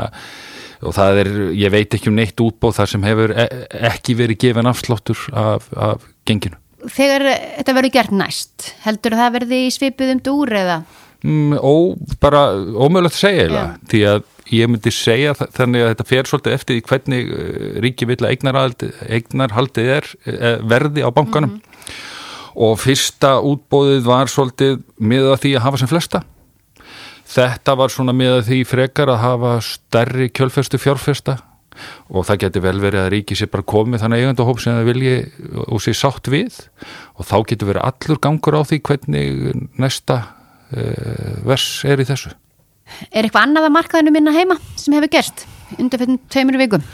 og 0.80 0.95
það 0.97 1.21
er, 1.23 1.30
ég 1.59 1.73
veit 1.75 1.95
ekki 1.97 2.09
um 2.09 2.16
neitt 2.16 2.40
útbóð 2.40 2.78
þar 2.78 2.92
sem 2.95 3.04
hefur 3.04 3.35
e 3.35 3.47
ekki 3.90 4.16
verið 4.16 4.40
gefin 4.47 4.71
afsláttur 4.71 5.26
af, 5.37 5.66
af 5.76 6.07
genginu. 6.28 6.57
Þegar 6.80 7.26
þetta 7.59 7.75
verður 7.76 7.95
gert 7.99 8.14
næst, 8.16 8.71
heldur 8.87 9.19
það 9.19 9.35
verði 9.35 9.62
í 9.66 9.73
svipuðum 9.75 10.23
dúr 10.25 10.54
eða? 10.62 10.78
Mm, 11.21 11.59
ó, 11.61 11.75
bara 12.23 12.47
ómögulegt 12.57 13.19
að 13.19 13.21
segja 13.26 13.42
eða, 13.45 13.64
yeah. 13.66 13.75
því 13.92 14.00
að 14.14 14.23
ég 14.57 14.71
myndi 14.73 14.92
segja 14.95 15.35
þannig 15.37 15.85
að 15.85 15.90
þetta 15.92 16.07
fer 16.09 16.30
svolítið 16.30 16.57
eftir 16.57 16.78
í 16.78 16.87
hvernig 16.87 17.35
eh, 17.35 17.66
ríki 17.85 18.09
vilja 18.09 18.30
eignarhaldið 18.33 19.92
er 19.99 20.09
eh, 20.25 20.57
verði 20.64 21.04
á 21.04 21.11
bankanum. 21.12 21.59
Mm 21.59 21.61
-hmm 21.61 22.09
og 22.54 22.78
fyrsta 22.80 23.37
útbóðið 23.47 24.07
var 24.07 24.30
svolítið 24.30 24.80
miða 24.99 25.37
því 25.40 25.54
að 25.57 25.64
hafa 25.66 25.80
sem 25.83 25.90
flesta. 25.90 26.23
Þetta 27.30 27.76
var 27.78 27.92
svona 27.95 28.14
miða 28.16 28.40
því 28.47 28.64
frekar 28.66 29.12
að 29.12 29.23
hafa 29.23 29.52
stærri 29.62 30.30
kjölfestu 30.35 30.80
fjárfesta. 30.83 31.38
Og 32.11 32.26
það 32.26 32.40
getur 32.42 32.64
vel 32.64 32.80
verið 32.83 33.04
að 33.04 33.12
ríki 33.14 33.37
sér 33.38 33.49
bara 33.52 33.64
komið 33.71 34.02
þannig 34.02 34.25
eigandahóp 34.25 34.59
sem 34.61 34.75
það 34.75 34.88
vilji 34.90 35.14
og 35.62 35.80
sé 35.85 35.95
sátt 35.97 36.28
við. 36.33 36.59
Og 37.16 37.28
þá 37.28 37.37
getur 37.52 37.71
verið 37.71 37.87
allur 37.87 38.21
gangur 38.26 38.59
á 38.59 38.62
því 38.66 38.80
hvernig 38.88 39.30
næsta 39.80 40.19
uh, 40.75 41.38
vers 41.47 41.69
er 41.87 42.02
í 42.02 42.09
þessu. 42.11 42.35
Er 43.14 43.23
eitthvað 43.23 43.47
annað 43.47 43.69
að 43.69 43.76
markaðinu 43.78 44.14
minna 44.16 44.35
heima 44.35 44.59
sem 44.75 44.97
hefur 44.99 45.14
gerst 45.14 45.47
undir 45.78 46.02
fyrir 46.02 46.19
tveimur 46.33 46.59
vikum? 46.59 46.85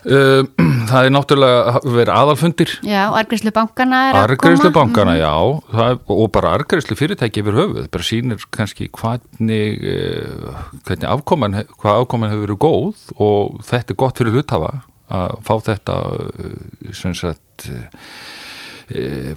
Uh, 0.00 0.46
það 0.90 1.06
er 1.06 1.12
náttúrulega 1.12 1.80
verið 1.84 2.12
aðalfundir. 2.14 2.72
Já, 2.86 3.02
argreifslu 3.20 3.52
bankana 3.52 4.00
er 4.08 4.14
að 4.14 4.16
koma. 4.16 4.30
Argreifslu 4.30 4.70
bankana, 4.72 5.16
mm. 5.16 5.20
já. 5.20 5.84
Er, 5.84 5.98
og 6.16 6.30
bara 6.32 6.54
argreifslu 6.56 6.96
fyrirtæki 6.96 7.42
yfir 7.42 7.58
höfuð. 7.58 7.88
Bara 7.92 8.06
sínir 8.08 8.46
kannski 8.56 8.88
hvernig 8.96 9.84
uh, 9.84 10.62
hvernig 10.88 11.08
afkoman 11.10 11.58
hvað 11.76 12.04
afkoman 12.04 12.32
hefur 12.32 12.46
verið 12.46 12.60
góð 12.64 13.04
og 13.20 13.60
þetta 13.68 13.94
er 13.94 14.00
gott 14.00 14.22
fyrir 14.22 14.38
hluthafa 14.38 14.72
að 15.10 15.36
fá 15.44 15.54
þetta 15.68 15.98
uh, 16.16 16.94
sem 16.96 17.16
sagt 17.18 17.70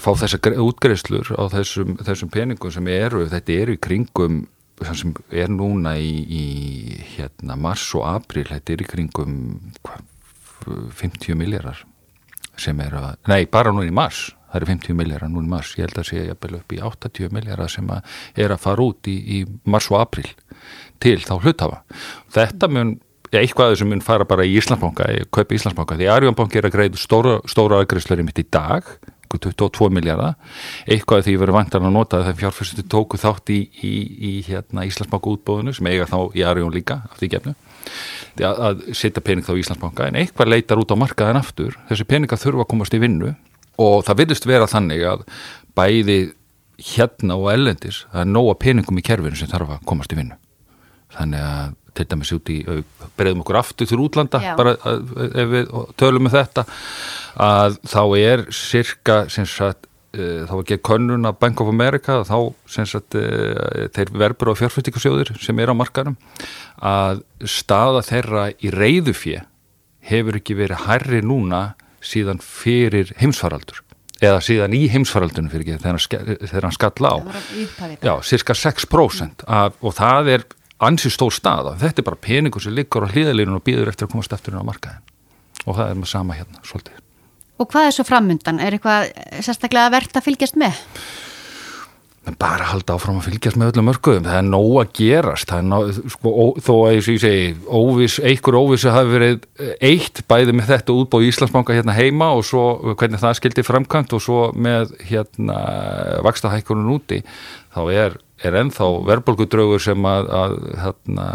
fá 0.01 0.07
þessa 0.17 0.39
útgreifslur 0.63 1.27
á 1.37 1.45
þessum, 1.51 1.91
þessum 2.01 2.31
peningum 2.33 2.71
sem 2.73 2.87
eru, 2.89 3.27
þetta 3.29 3.53
eru 3.53 3.75
í 3.75 3.81
kringum 3.83 4.39
sem 4.97 5.11
er 5.29 5.51
núna 5.53 5.93
í, 6.01 6.15
í 6.25 6.45
hérna 7.13 7.53
mars 7.61 7.83
og 7.93 8.07
april, 8.09 8.47
þetta 8.49 8.73
er 8.73 8.81
í 8.81 8.87
kringum 8.89 9.35
hvað 9.85 10.07
50 10.65 11.37
miljardar 11.39 11.83
sem 12.59 12.79
er 12.83 12.95
að, 12.99 13.13
nei 13.31 13.45
bara 13.49 13.73
nú 13.73 13.85
í 13.85 13.93
mars. 13.93 14.31
Það 14.51 14.59
eru 14.59 14.69
50 14.69 14.97
miljardar 14.97 15.31
nú 15.33 15.41
í 15.41 15.49
mars. 15.49 15.71
Ég 15.79 15.87
held 15.87 15.97
að 15.97 16.09
sé 16.11 16.25
jafnvel 16.27 16.59
upp 16.59 16.75
í 16.75 16.81
80 16.85 17.33
miljardar 17.33 17.71
sem 17.73 17.87
að 17.89 18.19
er 18.45 18.53
að 18.53 18.61
fara 18.67 18.85
út 18.85 19.09
í, 19.09 19.15
í 19.17 19.39
mars 19.65 19.89
og 19.89 19.97
april 20.03 20.27
til 21.01 21.17
þá 21.23 21.33
hluthafa. 21.39 21.81
Þetta 22.35 22.69
mun, 22.69 22.93
eitthvað 23.33 23.79
sem 23.81 23.89
mun 23.89 24.05
fara 24.05 24.27
bara 24.29 24.45
í 24.45 24.53
Íslandsbanka, 24.59 25.09
kaupa 25.33 25.57
Íslandsbanka. 25.57 25.97
Því 25.97 26.11
Arjónbank 26.13 26.59
er 26.59 26.69
að 26.69 26.77
greiða 26.77 27.01
stóra, 27.01 27.39
stóra 27.49 27.81
aðgreifslari 27.81 28.25
mitt 28.27 28.43
í 28.43 28.45
dag 28.53 28.93
22 29.39 29.89
miljardar 29.93 30.35
eitthvað 30.85 31.27
því 31.27 31.35
verið 31.41 31.57
vantan 31.57 31.87
að 31.87 31.95
nota 31.95 32.21
þegar 32.21 32.39
fjárfærstundu 32.41 32.85
tóku 32.91 33.19
þátt 33.21 33.53
í, 33.53 33.59
í, 33.81 33.93
í 34.29 34.33
hérna, 34.47 34.85
Íslandsbanka 34.87 35.31
útbóðinu 35.33 35.73
sem 35.75 35.89
eiga 35.89 36.05
þá 36.09 36.19
í 36.37 36.45
Arjón 36.45 36.73
líka 36.75 37.01
af 37.09 37.17
því 37.19 37.31
gefnu 37.35 37.55
að, 38.41 38.85
setja 38.95 39.23
pening 39.23 39.45
þá 39.45 39.53
í 39.55 39.63
Íslandsbanka 39.63 40.07
en 40.09 40.19
eitthvað 40.21 40.53
leitar 40.53 40.81
út 40.81 40.93
á 40.93 40.97
markaðin 40.97 41.41
aftur 41.41 41.77
þessi 41.89 42.07
peninga 42.09 42.39
þurfa 42.39 42.65
að 42.65 42.71
komast 42.73 42.95
í 42.97 43.01
vinnu 43.03 43.33
og 43.83 44.05
það 44.07 44.23
vilist 44.23 44.47
vera 44.49 44.69
þannig 44.69 45.05
að 45.09 45.27
bæði 45.77 46.17
hérna 46.93 47.37
og 47.37 47.51
ellendis 47.53 48.03
það 48.11 48.25
er 48.25 48.33
nóga 48.33 48.57
peningum 48.61 48.99
í 48.99 49.05
kerfinu 49.05 49.37
sem 49.37 49.51
þarf 49.51 49.77
að 49.77 49.87
komast 49.89 50.13
í 50.13 50.19
vinnu 50.19 50.39
þannig 51.13 51.45
að 51.45 51.79
til 51.93 52.05
dæmis 52.09 52.31
út 52.33 52.49
í, 52.49 52.59
breyðum 53.17 53.43
okkur 53.43 53.59
aftur 53.59 53.89
til 53.89 53.99
útlanda, 54.01 54.41
Já. 54.41 54.53
bara 54.57 54.75
ef 54.81 55.51
við 55.51 55.73
tölum 55.99 56.25
með 56.25 56.37
þetta, 56.39 56.65
að 57.45 57.77
þá 57.91 58.01
er 58.17 58.45
cirka, 58.57 59.17
sem 59.33 59.45
sagt, 59.49 59.85
þá 60.13 60.51
var 60.53 60.63
ekki 60.63 60.77
könnun 60.85 61.25
að 61.25 61.37
Bank 61.41 61.61
of 61.63 61.69
America, 61.71 62.19
þá 62.27 62.37
sagt, 62.69 63.15
uh, 63.17 63.87
þeir 63.95 64.11
verbur 64.21 64.51
á 64.53 64.59
fjárfæstingasjóðir 64.61 65.31
sem 65.41 65.59
er 65.63 65.71
á 65.73 65.75
markarum, 65.77 66.17
að 66.81 67.23
staða 67.49 68.03
þeirra 68.05 68.43
í 68.61 68.69
reyðufjö 68.73 69.41
hefur 70.09 70.37
ekki 70.37 70.57
verið 70.59 70.83
hærri 70.87 71.21
núna 71.25 71.63
síðan 72.03 72.41
fyrir 72.43 73.13
heimsfaraldur 73.21 73.79
eða 74.23 74.39
síðan 74.43 74.73
í 74.77 74.81
heimsfaraldunum 74.91 75.49
fyrir 75.51 75.63
ekki 75.65 75.77
þegar 75.81 75.95
hann, 75.95 76.03
ske- 76.03 76.37
þegar 76.47 76.67
hann 76.67 76.75
skall 76.75 77.07
á. 77.09 77.15
Já, 78.03 78.13
cirka 78.23 78.55
6% 78.55 79.43
af, 79.47 79.75
og 79.83 79.95
það 79.97 80.29
er 80.37 80.45
ansi 80.83 81.11
stór 81.11 81.31
staða. 81.35 81.73
Þetta 81.79 81.99
er 82.03 82.07
bara 82.07 82.19
peningur 82.23 82.63
sem 82.63 82.75
liggur 82.75 83.03
á 83.07 83.11
hlýðalínun 83.11 83.57
og 83.59 83.63
býður 83.67 83.91
eftir 83.91 84.07
að 84.07 84.13
komast 84.15 84.35
eftir 84.35 84.53
inn 84.55 84.63
á 84.63 84.67
markaðin 84.67 85.03
og 85.67 85.75
það 85.79 85.89
er 85.89 85.99
með 85.99 86.11
sama 86.11 86.35
hérna, 86.39 86.63
svolítið 86.67 87.02
Og 87.61 87.69
hvað 87.69 87.89
er 87.89 87.95
svo 87.95 88.07
framundan? 88.07 88.61
Er 88.63 88.77
eitthvað 88.77 89.11
sérstaklega 89.45 89.91
verðt 89.93 90.17
að 90.17 90.27
fylgjast 90.29 90.57
með? 90.59 90.81
bara 92.39 92.69
halda 92.69 92.95
áfram 92.95 93.17
að 93.19 93.25
fylgjast 93.27 93.57
með 93.59 93.73
öllum 93.73 93.89
mörgum 93.89 94.23
það 94.23 94.37
er 94.37 94.45
nóg 94.47 94.75
að 94.79 94.91
gerast 94.95 95.51
er 95.51 95.65
nóg, 95.67 95.89
sko, 96.13 96.31
ó, 96.31 96.45
þó 96.63 96.71
að 96.77 96.93
ég 96.95 97.19
segi 97.25 97.49
óvis, 97.67 98.15
einhver 98.23 98.57
óvissu 98.61 98.93
hafi 98.93 99.11
verið 99.11 99.43
eitt 99.83 100.21
bæði 100.31 100.55
með 100.55 100.71
þetta 100.71 100.95
útbóð 101.01 101.27
Íslandsbanka 101.27 101.75
hérna 101.75 101.97
heima 101.97 102.31
og 102.37 102.45
svo 102.47 102.93
hvernig 102.93 103.19
það 103.19 103.37
skildi 103.41 103.67
framkvæmt 103.67 104.15
og 104.15 104.23
svo 104.23 104.39
með 104.55 104.95
hérna 105.09 105.59
vakstahækkunum 106.23 106.95
úti 106.95 107.19
þá 107.75 107.81
er, 107.91 108.17
er 108.39 108.59
ennþá 108.61 108.89
verðbólgudraugur 109.11 109.83
sem 109.83 110.07
að, 110.07 110.31
að 110.39 110.57
hérna, 110.85 111.29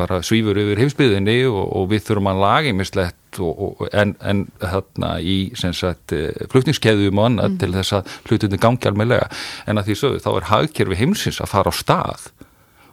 bara 0.00 0.20
svífur 0.26 0.58
yfir 0.58 0.80
heimsbyðinni 0.80 1.38
og, 1.50 1.62
og 1.78 1.88
við 1.92 2.06
þurfum 2.08 2.32
að 2.32 2.42
laga 2.42 2.74
mislegt 2.76 3.40
og, 3.44 3.64
og, 3.66 3.86
en, 3.92 4.16
en 4.26 4.44
hérna 4.64 5.14
í 5.22 5.38
sem 5.60 5.76
sagt 5.76 6.16
flutningskeðjum 6.50 7.20
og 7.20 7.30
annað 7.30 7.58
til 7.62 7.72
þess 7.76 8.00
að 8.00 8.14
hlutinni 8.26 8.60
gangi 8.60 8.90
almeinlega 8.90 9.28
en 9.70 9.80
að 9.80 9.90
því 9.90 9.98
sögðu 10.02 10.24
þá 10.24 10.30
er 10.32 10.48
hagkerfi 10.50 11.00
heimsins 11.04 11.42
að 11.44 11.52
fara 11.52 11.70
á 11.70 11.74
stað 11.76 12.30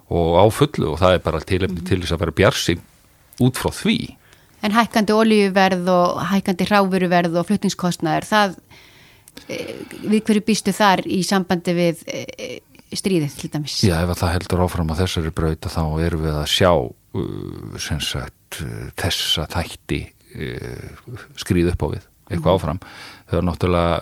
og 0.07 0.37
á 0.39 0.45
fullu 0.53 0.93
og 0.93 1.01
það 1.01 1.17
er 1.17 1.25
bara 1.25 1.43
tilefni 1.43 1.83
til 1.87 1.99
þess 2.01 2.15
að 2.15 2.23
vera 2.23 2.37
bjarsi 2.37 2.77
út 3.43 3.59
frá 3.59 3.71
því. 3.75 3.97
En 4.65 4.73
hækkandi 4.73 5.13
olíuverð 5.13 5.89
og 5.91 6.21
hækkandi 6.31 6.67
hráfuruverð 6.69 7.35
og 7.37 7.47
flutningskostnaður, 7.49 8.27
það, 8.27 8.55
e, 9.45 9.57
við 10.07 10.23
hverju 10.29 10.45
býstu 10.47 10.73
þar 10.73 11.03
í 11.05 11.19
sambandi 11.27 11.75
við 11.77 12.01
e, 12.07 12.23
stríðið 12.95 13.37
til 13.41 13.49
dæmis? 13.53 13.79
Já, 13.83 13.97
ef 13.99 14.11
að 14.13 14.21
það 14.21 14.33
heldur 14.35 14.63
áfram 14.65 14.91
á 14.95 14.99
þessari 15.01 15.33
brauta 15.35 15.71
þá 15.71 15.81
erum 16.05 16.23
við 16.23 16.37
að 16.39 16.51
sjá 16.53 16.71
uh, 16.71 17.79
sem 17.83 17.99
sagt 18.03 18.61
uh, 18.63 18.85
þessa 18.99 19.47
þætti 19.51 20.01
uh, 20.07 21.17
skrýð 21.39 21.73
upp 21.73 21.83
á 21.83 21.87
við, 21.97 22.05
eitthvað 22.29 22.53
áfram. 22.53 22.79
Þau 23.27 23.39
er 23.41 23.49
náttúrulega 23.49 23.97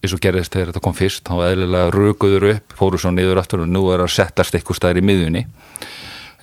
eins 0.00 0.14
og 0.16 0.22
gerðist 0.24 0.54
þegar 0.54 0.70
þetta 0.70 0.84
kom 0.84 0.96
fyrst, 0.96 1.26
þá 1.28 1.50
eðlilega 1.50 1.92
rökuður 1.92 2.46
upp 2.54 2.76
fóru 2.78 3.00
svo 3.00 3.12
niður 3.12 3.42
aftur 3.42 3.66
og 3.66 3.68
nú 3.68 3.84
er 3.92 4.00
að 4.00 4.14
settast 4.14 4.56
eitthvað 4.56 4.80
staðir 4.80 5.02
í 5.02 5.06
miðunni 5.10 5.44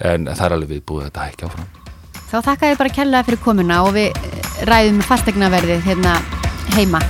en 0.05 0.27
það 0.29 0.43
er 0.45 0.55
alveg 0.57 0.73
viðbúið 0.75 1.07
þetta 1.07 1.29
ekki 1.31 1.47
áfram. 1.47 1.71
Þá 2.27 2.37
þakka 2.49 2.69
ég 2.73 2.81
bara 2.81 2.93
kærlega 2.99 3.29
fyrir 3.29 3.41
komuna 3.41 3.79
og 3.87 3.95
við 3.95 4.67
ræðum 4.67 5.01
fastegnaverðið 5.07 5.87
hérna 5.87 6.19
heima 6.75 7.01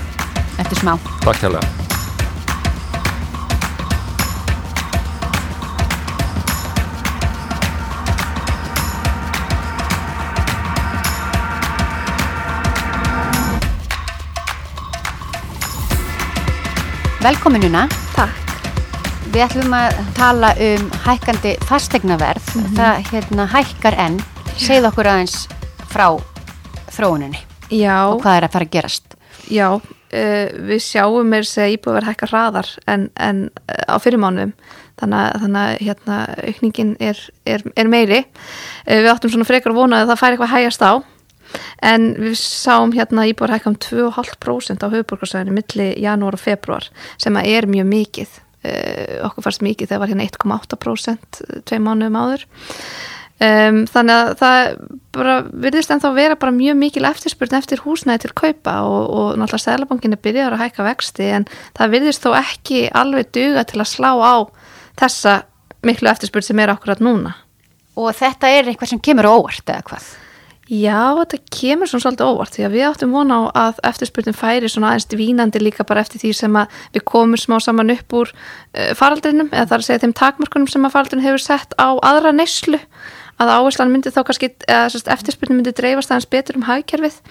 eftir 0.61 0.79
smá. 0.79 0.95
Takk 1.25 1.43
hérlega 1.43 1.86
Velkominuna. 17.27 17.81
Takk. 18.15 18.51
Við 19.33 19.41
ætlum 19.43 19.73
að 19.75 19.97
tala 20.15 20.53
um 20.63 20.85
hækkandi 21.03 21.57
fastegnaverð. 21.67 22.45
Það 22.77 23.01
hérna 23.09 23.47
hækkar 23.51 23.97
enn. 23.99 24.15
Segð 24.55 24.87
okkur 24.87 25.09
aðeins 25.11 25.35
frá 25.91 26.05
þróuninni 26.95 27.41
Já, 27.67 28.13
og 28.13 28.21
hvað 28.23 28.37
er 28.37 28.47
að 28.47 28.55
fara 28.55 28.67
að 28.69 28.71
gerast. 28.77 29.17
já, 29.51 29.67
uh, 29.75 30.45
við 30.69 30.79
sjáum 30.85 31.27
mér 31.27 31.43
að 31.43 31.73
íbúið 31.75 32.07
hækka 32.07 32.31
hraðar 32.31 32.71
en, 32.87 33.09
en 33.19 33.43
uh, 33.59 33.83
á 33.91 33.95
fyrirmánuðum. 33.99 34.55
Þannig 34.97 35.19
að, 35.19 35.41
þannig 35.43 35.61
að 35.65 35.85
hérna, 35.89 36.21
aukningin 36.47 36.95
er, 37.11 37.21
er, 37.43 37.67
er 37.75 37.91
meiri. 37.91 38.23
Uh, 38.87 39.03
við 39.03 39.11
áttum 39.11 39.35
svona 39.35 39.51
frekar 39.51 39.75
vonað 39.75 40.05
að 40.05 40.13
það 40.13 40.23
færi 40.23 40.37
eitthvað 40.37 40.47
að 40.47 40.55
hægjast 40.55 40.87
á. 40.87 40.91
En 41.85 42.09
við 42.19 42.37
sáum 42.39 42.93
hérna 42.95 43.27
íbúið 43.29 43.57
hækka 43.57 43.73
um 43.73 43.79
2,5% 43.87 44.85
á 44.85 44.93
höfuborgarsæðinu 44.93 45.57
milli 45.57 45.89
janúar 46.03 46.37
og 46.37 46.43
februar 46.43 46.89
sem 47.17 47.37
að 47.39 47.51
er 47.53 47.69
mjög 47.69 47.91
mikið. 47.91 48.39
Uh, 48.67 49.19
okkur 49.27 49.45
fannst 49.45 49.63
mikið 49.63 49.91
þegar 49.91 50.01
var 50.01 50.11
hérna 50.11 50.25
1,8% 50.27 51.43
tvei 51.69 51.77
mánuðum 51.83 52.17
áður. 52.19 52.47
Um, 53.37 53.83
þannig 53.85 54.17
að 54.17 54.31
það 54.39 54.67
virðist 55.61 55.91
ennþá 55.93 56.09
vera 56.15 56.37
bara 56.41 56.55
mjög 56.55 56.79
mikil 56.79 57.05
eftirspurn 57.05 57.59
eftir 57.59 57.83
húsnæði 57.83 58.23
til 58.23 58.31
kaupa 58.41 58.79
og, 58.81 59.03
og 59.13 59.27
náttúrulega 59.37 59.61
Sælabankinni 59.61 60.17
byrjar 60.17 60.55
að 60.55 60.63
hækka 60.63 60.85
vexti 60.87 61.27
en 61.37 61.45
það 61.77 61.93
virðist 61.93 62.25
þó 62.25 62.31
ekki 62.39 62.87
alveg 62.97 63.29
duga 63.37 63.61
til 63.69 63.83
að 63.83 63.91
slá 63.91 64.09
á 64.17 64.35
þessa 64.97 65.35
miklu 65.85 66.09
eftirspurn 66.09 66.47
sem 66.49 66.63
er 66.65 66.73
akkurat 66.73 67.03
núna. 67.03 67.35
Og 67.97 68.09
þetta 68.17 68.49
er 68.49 68.71
eitthvað 68.71 68.95
sem 68.95 69.03
kemur 69.05 69.29
óvart 69.29 69.69
eða 69.69 69.85
hvað? 69.85 70.09
Já, 70.67 71.15
þetta 71.15 71.37
kemur 71.47 71.87
svona 71.87 72.03
svolítið 72.03 72.27
óvart 72.27 72.55
því 72.57 72.63
að 72.67 72.73
við 72.75 72.85
áttum 72.89 73.13
vona 73.15 73.35
á 73.39 73.41
að 73.55 73.77
eftirspurnin 73.87 74.35
færi 74.35 74.67
svona 74.67 74.89
aðeins 74.91 75.15
vínandi 75.15 75.61
líka 75.61 75.85
bara 75.87 76.01
eftir 76.03 76.19
því 76.19 76.31
sem 76.35 76.57
að 76.59 76.81
við 76.97 77.05
komum 77.07 77.39
smá 77.39 77.55
saman 77.63 77.93
upp 77.93 78.15
úr 78.19 78.33
uh, 78.33 78.91
faraldrinum 78.99 79.47
eða 79.53 79.63
það 79.63 79.77
er 79.77 79.85
að 79.85 79.87
segja 79.87 80.03
þeim 80.03 80.15
takmörkunum 80.19 80.67
sem 80.67 80.83
að 80.83 80.93
faraldrin 80.97 81.23
hefur 81.23 81.45
sett 81.45 81.77
á 81.79 81.95
aðra 81.95 82.35
neyslu. 82.35 82.81
Að 83.37 83.53
áherslan 83.53 83.93
myndi 83.93 84.11
þá 84.11 84.23
kannski 84.27 84.49
eða 84.67 85.01
eftirspurnin 85.13 85.61
myndi 85.61 85.75
dreifast 85.77 86.11
aðeins 86.11 86.31
betur 86.35 86.59
um 86.59 86.67
hagkerfið. 86.67 87.21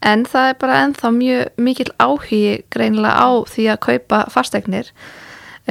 En 0.00 0.24
það 0.24 0.52
er 0.54 0.60
bara 0.62 0.82
ennþá 0.86 1.10
mjög 1.12 1.60
mikil 1.60 1.90
áhugi 2.00 2.44
greinilega 2.72 3.12
á 3.12 3.28
því 3.50 3.66
að 3.74 3.82
kaupa 3.90 4.22
fastegnir 4.32 4.88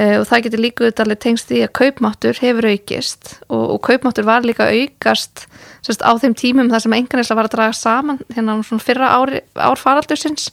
og 0.00 0.26
það 0.28 0.44
getur 0.46 0.62
líka 0.64 0.84
auðvitað 0.86 1.16
tengst 1.20 1.50
því 1.50 1.62
að 1.66 1.72
kaupmáttur 1.76 2.38
hefur 2.40 2.68
aukist 2.70 3.32
og, 3.48 3.64
og 3.74 3.80
kaupmáttur 3.88 4.28
var 4.28 4.46
líka 4.46 4.68
aukast 4.70 5.46
sérst, 5.84 6.04
á 6.04 6.12
þeim 6.20 6.36
tímum 6.38 6.70
þar 6.72 6.84
sem 6.84 6.96
enganislega 6.96 7.38
var 7.40 7.48
að 7.48 7.56
draga 7.56 7.76
saman 7.76 8.22
hérna 8.32 8.56
á 8.56 8.64
svona 8.64 8.84
fyrra 8.84 9.10
ári, 9.18 9.42
ár 9.58 9.80
faraldursins 9.80 10.50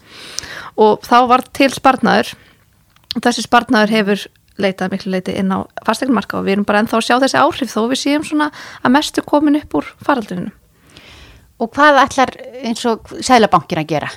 og 0.75 1.05
þá 1.07 1.17
var 1.31 1.45
til 1.55 1.69
sparnaður 1.73 2.33
og 3.15 3.23
þessi 3.23 3.45
sparnaður 3.45 3.95
hefur 3.95 4.27
leitað 4.61 4.93
miklu 4.93 5.13
leiti 5.13 5.35
inn 5.37 5.53
á 5.53 5.63
fastegnmarka 5.85 6.39
og 6.39 6.47
við 6.47 6.57
erum 6.57 6.67
bara 6.67 6.81
ennþá 6.83 6.99
að 6.99 7.07
sjá 7.07 7.17
þessi 7.23 7.41
áhrif 7.41 7.73
þó 7.73 7.81
við 7.91 8.01
séum 8.01 8.25
svona 8.25 8.49
að 8.81 8.95
mestu 8.95 9.23
komin 9.25 9.59
upp 9.59 9.77
úr 9.77 9.91
faraldurinu. 10.03 10.51
Og 11.57 11.71
hvað 11.73 12.01
ætlar 12.03 12.33
eins 12.65 12.83
og 12.89 13.13
Sælabankin 13.25 13.81
að 13.81 13.91
gera? 13.93 14.09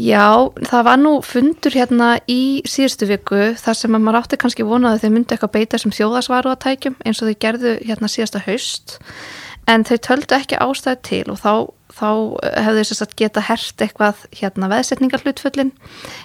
Já, 0.00 0.48
það 0.64 0.84
var 0.86 1.00
nú 1.00 1.10
fundur 1.26 1.74
hérna 1.76 2.14
í 2.30 2.62
síðustu 2.68 3.08
viku 3.10 3.50
þar 3.60 3.76
sem 3.76 3.96
að 3.96 4.04
maður 4.06 4.18
átti 4.22 4.38
kannski 4.40 4.64
vonaði 4.64 5.02
þeir 5.02 5.12
myndi 5.12 5.34
eitthvað 5.34 5.52
beita 5.58 5.80
sem 5.82 5.92
þjóðasvaru 5.92 6.52
að 6.52 6.62
tækjum 6.64 6.96
eins 7.04 7.20
og 7.20 7.28
þau 7.28 7.40
gerðu 7.44 7.72
hérna 7.84 8.08
síðasta 8.08 8.40
haust. 8.46 8.94
En 9.68 9.84
þau 9.84 9.98
töldu 10.06 10.36
ekki 10.38 10.60
ástæði 10.62 11.02
til 11.04 11.20
og 11.34 11.40
þá, 11.42 11.52
þá 11.92 12.08
hefðu 12.64 12.84
þess 12.88 13.04
að 13.04 13.16
geta 13.20 13.44
hert 13.50 13.84
eitthvað 13.84 14.22
hérna 14.40 14.70
veðsetningar 14.72 15.26
hlutföllin 15.26 15.74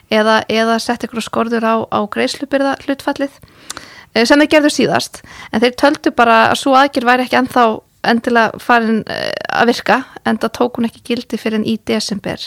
eða, 0.07 0.37
eða 0.47 0.77
sett 0.79 1.03
eitthvað 1.03 1.27
skorður 1.27 1.67
á, 1.67 1.75
á 1.91 1.99
greiðslubyrða 2.15 2.77
hlutfallið 2.85 3.41
sem 4.15 4.39
þeir 4.39 4.53
gerðu 4.55 4.71
síðast. 4.71 5.19
En 5.51 5.65
þeir 5.65 5.75
töldu 5.81 6.15
bara 6.15 6.45
að 6.53 6.61
svo 6.61 6.77
aðgjör 6.79 7.09
væri 7.11 7.27
ekki 7.27 7.41
ennþá 7.41 7.65
endilega 8.05 8.61
farin 8.61 9.01
að 9.05 9.71
virka 9.71 10.03
en 10.23 10.39
það 10.41 10.53
tók 10.59 10.77
hún 10.77 10.87
ekki 10.89 11.03
gildi 11.09 11.39
fyrir 11.41 11.59
enn 11.59 11.67
í 11.67 11.75
desember 11.89 12.41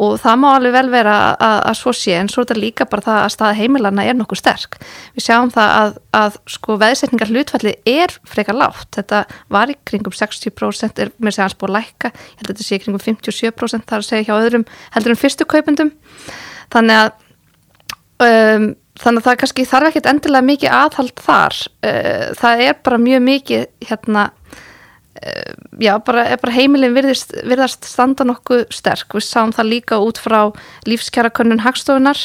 og 0.00 0.14
það 0.22 0.38
má 0.40 0.46
alveg 0.54 0.74
vel 0.76 0.88
vera 0.92 1.16
að, 1.34 1.58
að 1.70 1.78
svo 1.78 1.92
sé 1.96 2.14
en 2.16 2.30
svo 2.32 2.42
er 2.42 2.48
þetta 2.48 2.62
líka 2.62 2.86
bara 2.88 3.04
það 3.06 3.18
að 3.20 3.32
staða 3.34 3.58
heimilana 3.58 4.06
er 4.08 4.16
nokkuð 4.16 4.40
sterk. 4.40 4.78
Við 5.16 5.26
sjáum 5.26 5.52
það 5.52 5.74
að, 5.78 5.96
að 6.20 6.38
sko 6.54 6.76
veðsetningar 6.80 7.32
hlutfalli 7.32 7.74
er 7.92 8.14
frekar 8.28 8.58
látt. 8.58 8.88
Þetta 8.96 9.24
var 9.52 9.72
í 9.72 9.76
kringum 9.88 10.16
60% 10.16 11.02
er 11.04 11.12
með 11.18 11.36
segja 11.36 11.48
hans 11.48 11.58
búið 11.60 11.74
að 11.74 11.78
lækka, 11.78 12.12
ég 12.12 12.40
held 12.40 12.48
að 12.48 12.54
þetta 12.54 12.68
sé 12.68 12.78
í 12.78 12.84
kringum 12.86 13.04
57% 13.04 13.90
þar 13.90 14.00
að 14.00 14.08
segja 14.08 14.28
hjá 14.30 14.36
öðrum 14.38 14.68
heldur 14.96 15.14
en 15.14 15.22
fyrstu 15.22 15.48
kaupendum. 15.48 15.92
Þannig 16.72 17.02
að 17.02 17.12
um, 18.26 18.70
þannig 19.02 19.22
að 19.22 19.26
það 19.26 19.40
kannski 19.42 19.66
þarf 19.68 19.90
ekkert 19.90 20.08
endilega 20.10 20.48
mikið 20.48 20.76
aðhald 20.76 21.24
þar. 21.24 21.58
Uh, 21.84 22.28
það 22.38 22.64
er 22.68 22.78
bara 22.84 23.02
mjög 23.02 23.26
mikið 23.28 23.66
hérna 23.88 24.30
já, 25.78 25.92
bara, 26.04 26.24
bara 26.40 26.54
heimilin 26.54 26.94
virðist, 26.96 27.34
virðast 27.46 27.86
standa 27.88 28.24
nokkuð 28.26 28.66
sterk. 28.74 29.12
Við 29.14 29.26
sáum 29.26 29.52
það 29.54 29.70
líka 29.70 29.98
út 30.02 30.20
frá 30.20 30.52
lífskjara 30.88 31.32
könnun 31.34 31.62
hagstofunar 31.64 32.20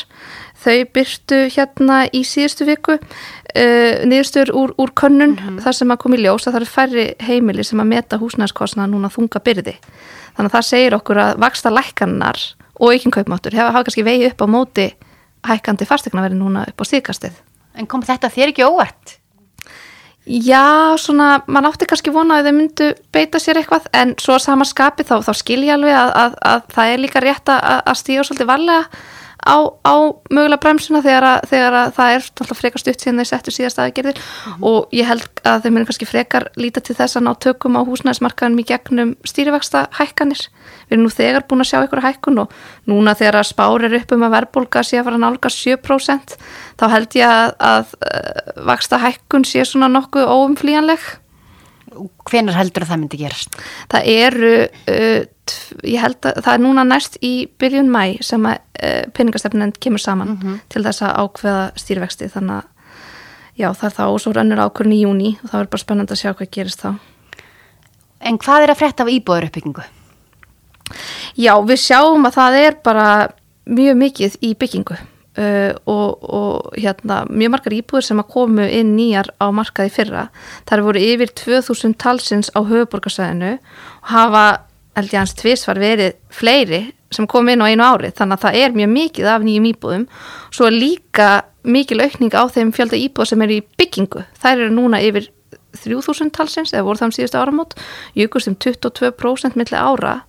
þau 0.58 0.78
byrtu 0.96 1.42
hérna 1.54 2.04
í 2.10 2.24
síðustu 2.26 2.66
viku 2.68 2.98
uh, 2.98 4.06
niðurstur 4.08 4.54
úr, 4.58 4.74
úr 4.82 4.94
könnun 4.98 5.36
þar 5.62 5.78
sem 5.78 5.94
að 5.94 6.02
komi 6.06 6.22
ljós 6.22 6.48
að 6.48 6.56
það 6.56 6.62
eru 6.62 6.70
færri 6.74 7.08
heimili 7.28 7.66
sem 7.68 7.84
að 7.84 7.92
meta 7.92 8.22
húsnæðskostna 8.22 8.88
núna 8.90 9.12
þunga 9.14 9.44
byrði. 9.44 9.76
Þannig 10.38 10.50
að 10.50 10.56
það 10.56 10.70
segir 10.70 10.98
okkur 10.98 11.22
að 11.22 11.36
vaksta 11.44 11.74
lækkannar 11.74 12.42
og 12.78 12.94
ekki 12.94 13.14
kaupmáttur 13.18 13.58
hafa, 13.58 13.84
kannski 13.84 14.06
vegi 14.06 14.32
upp 14.32 14.42
á 14.42 14.48
móti 14.50 14.88
hækkandi 15.48 15.86
fastegnaverði 15.90 16.38
núna 16.40 16.66
upp 16.70 16.82
á 16.82 16.86
stíkastið 16.86 17.38
En 17.78 17.86
kom 17.90 18.04
þetta 18.06 18.30
þér 18.34 18.54
ekki 18.54 18.66
óvart? 18.66 19.17
Já, 20.28 20.98
svona, 21.00 21.42
mann 21.48 21.66
átti 21.70 21.88
kannski 21.88 22.12
vona 22.12 22.42
að 22.42 22.50
þau 22.50 22.56
myndu 22.58 22.88
beita 23.16 23.40
sér 23.40 23.62
eitthvað 23.62 23.86
en 23.96 24.12
svo 24.20 24.36
sama 24.44 24.66
skapi 24.68 25.06
þá, 25.08 25.22
þá 25.24 25.32
skilja 25.40 25.78
alveg 25.78 25.96
að, 25.96 26.12
að, 26.20 26.34
að 26.52 26.66
það 26.74 26.92
er 26.92 27.04
líka 27.04 27.22
rétt 27.24 27.52
að 27.54 27.94
stíða 28.02 28.26
svolítið 28.28 28.50
varlega 28.50 28.82
á, 29.48 29.58
á 29.88 29.96
mögulega 30.30 30.60
bremsuna 30.62 31.02
þegar, 31.06 31.26
að, 31.28 31.46
þegar 31.52 31.78
að 31.80 31.92
það 31.96 32.14
er 32.14 32.26
alltaf 32.28 32.60
frekar 32.60 32.84
stutt 32.84 33.04
síðan 33.04 33.22
þeir 33.22 33.30
settu 33.30 33.54
síðast 33.56 33.82
aðgerðir 33.82 34.22
og 34.68 34.96
ég 34.96 35.08
held 35.08 35.42
að 35.48 35.64
þau 35.64 35.70
myndu 35.72 35.90
kannski 35.90 36.10
frekar 36.10 36.48
líta 36.60 36.84
til 36.84 36.98
þess 36.98 37.20
að 37.20 37.26
ná 37.28 37.32
tökum 37.48 37.80
á 37.80 37.82
húsnæðismarkaðum 37.88 38.62
í 38.62 38.66
gegnum 38.68 39.14
stýrivægsta 39.28 39.86
hækkanir. 39.98 40.44
Við 40.88 40.98
erum 40.98 41.06
nú 41.08 41.14
þegar 41.14 41.48
búin 41.48 41.64
að 41.64 41.72
sjá 41.72 41.80
ykkur 41.82 42.04
hækkun 42.06 42.42
og 42.44 42.58
núna 42.90 43.16
þegar 43.18 43.40
að 43.42 43.50
spár 43.52 43.88
er 43.88 43.98
upp 44.02 44.16
um 44.16 44.28
að 44.28 44.36
verðbólka 44.38 44.84
sé 44.84 45.00
að 45.00 45.08
fara 45.08 45.20
að 45.20 45.26
nálga 45.26 45.54
7% 45.54 46.36
þá 46.80 46.86
held 46.94 47.18
ég 47.20 47.38
að, 47.38 47.56
að 47.72 47.96
uh, 48.02 48.52
vaksta 48.68 49.02
hækkun 49.04 49.48
sé 49.48 49.66
svona 49.68 49.90
nokkuð 49.92 50.28
óumflýjanleg. 50.28 51.08
Hvenar 52.28 52.58
heldur 52.58 52.86
að 52.86 52.92
það 52.92 53.02
myndi 53.02 53.20
gerast? 53.22 53.58
Það 53.92 54.08
eru, 54.14 54.54
uh, 54.94 55.20
ég 55.88 56.04
held 56.04 56.30
að 56.30 56.40
það 56.46 56.54
er 56.54 56.64
núna 56.64 56.86
næst 56.88 57.20
í 57.26 57.34
byrjun 57.60 57.92
mæ 57.94 58.18
sem 58.26 58.48
að 58.50 58.58
uh, 58.60 59.04
peningastefnend 59.18 59.80
kemur 59.84 60.04
saman 60.04 60.38
til 60.72 60.84
þess 60.86 61.06
að 61.08 61.20
ákveða 61.24 61.68
stýrivexti 61.80 62.32
þannig 62.34 62.62
að 62.62 62.74
já 63.58 63.70
það 63.74 63.90
er 63.90 63.96
þá 63.98 64.04
og 64.06 64.22
svo 64.22 64.34
rönnur 64.38 64.64
ákvörn 64.68 64.94
í 64.94 65.02
júni 65.02 65.34
og 65.42 65.52
það 65.52 65.60
er 65.60 65.70
bara 65.74 65.84
spennandi 65.84 66.14
að 66.14 66.22
sjá 66.22 66.32
hvað 66.34 66.54
gerist 66.54 66.84
þá. 66.86 66.90
En 68.28 68.40
hvað 68.42 68.66
er 68.66 68.74
að 68.74 68.82
frétta 68.82 69.06
af 69.06 69.14
íbúður 69.14 69.48
uppbyggingu? 69.50 69.86
Já, 71.38 71.54
við 71.68 71.80
sjáum 71.84 72.26
að 72.30 72.38
það 72.38 72.58
er 72.62 72.82
bara 72.86 73.08
mjög 73.68 73.98
mikið 74.00 74.38
í 74.46 74.54
byggingu 74.58 74.98
uh, 75.38 75.74
og, 75.86 76.24
og 76.24 76.78
hérna, 76.78 77.24
mjög 77.30 77.54
margar 77.54 77.76
íbúður 77.78 78.08
sem 78.10 78.22
að 78.22 78.30
komu 78.34 78.66
inn 78.66 78.96
nýjar 78.98 79.32
á 79.38 79.48
markaði 79.54 79.94
fyrra. 79.94 80.28
Það 80.70 80.86
voru 80.88 81.04
yfir 81.04 81.34
2000 81.44 81.98
talsins 82.02 82.52
á 82.54 82.60
höfuborgarsæðinu 82.62 83.54
og 83.58 84.12
hafa, 84.14 84.46
held 84.98 85.14
ég 85.14 85.22
hans 85.22 85.36
tvisvar 85.38 85.82
verið 85.82 86.18
fleiri 86.34 86.84
sem 87.14 87.28
kom 87.30 87.48
inn 87.50 87.64
á 87.64 87.70
einu 87.70 87.86
ári. 87.86 88.12
Þannig 88.12 88.38
að 88.38 88.46
það 88.46 88.60
er 88.62 88.78
mjög 88.82 88.94
mikið 88.96 89.32
af 89.32 89.46
nýjum 89.46 89.70
íbúðum. 89.72 90.06
Svo 90.52 90.70
líka 90.74 91.32
mikil 91.68 92.02
aukning 92.04 92.36
á 92.36 92.44
þeim 92.52 92.74
fjölda 92.76 93.00
íbúða 93.00 93.32
sem 93.32 93.44
eru 93.46 93.60
í 93.60 93.66
byggingu. 93.80 94.24
Þær 94.42 94.66
eru 94.66 94.74
núna 94.76 95.02
yfir 95.04 95.30
3000 95.78 96.32
talsins 96.34 96.74
eða 96.74 96.86
voru 96.88 97.00
það 97.00 97.10
um 97.10 97.16
síðustu 97.16 97.40
áramót. 97.40 97.78
Jukust 98.18 98.50
um 98.52 98.58
22% 98.58 99.60
milli 99.60 99.78
ára 99.78 100.22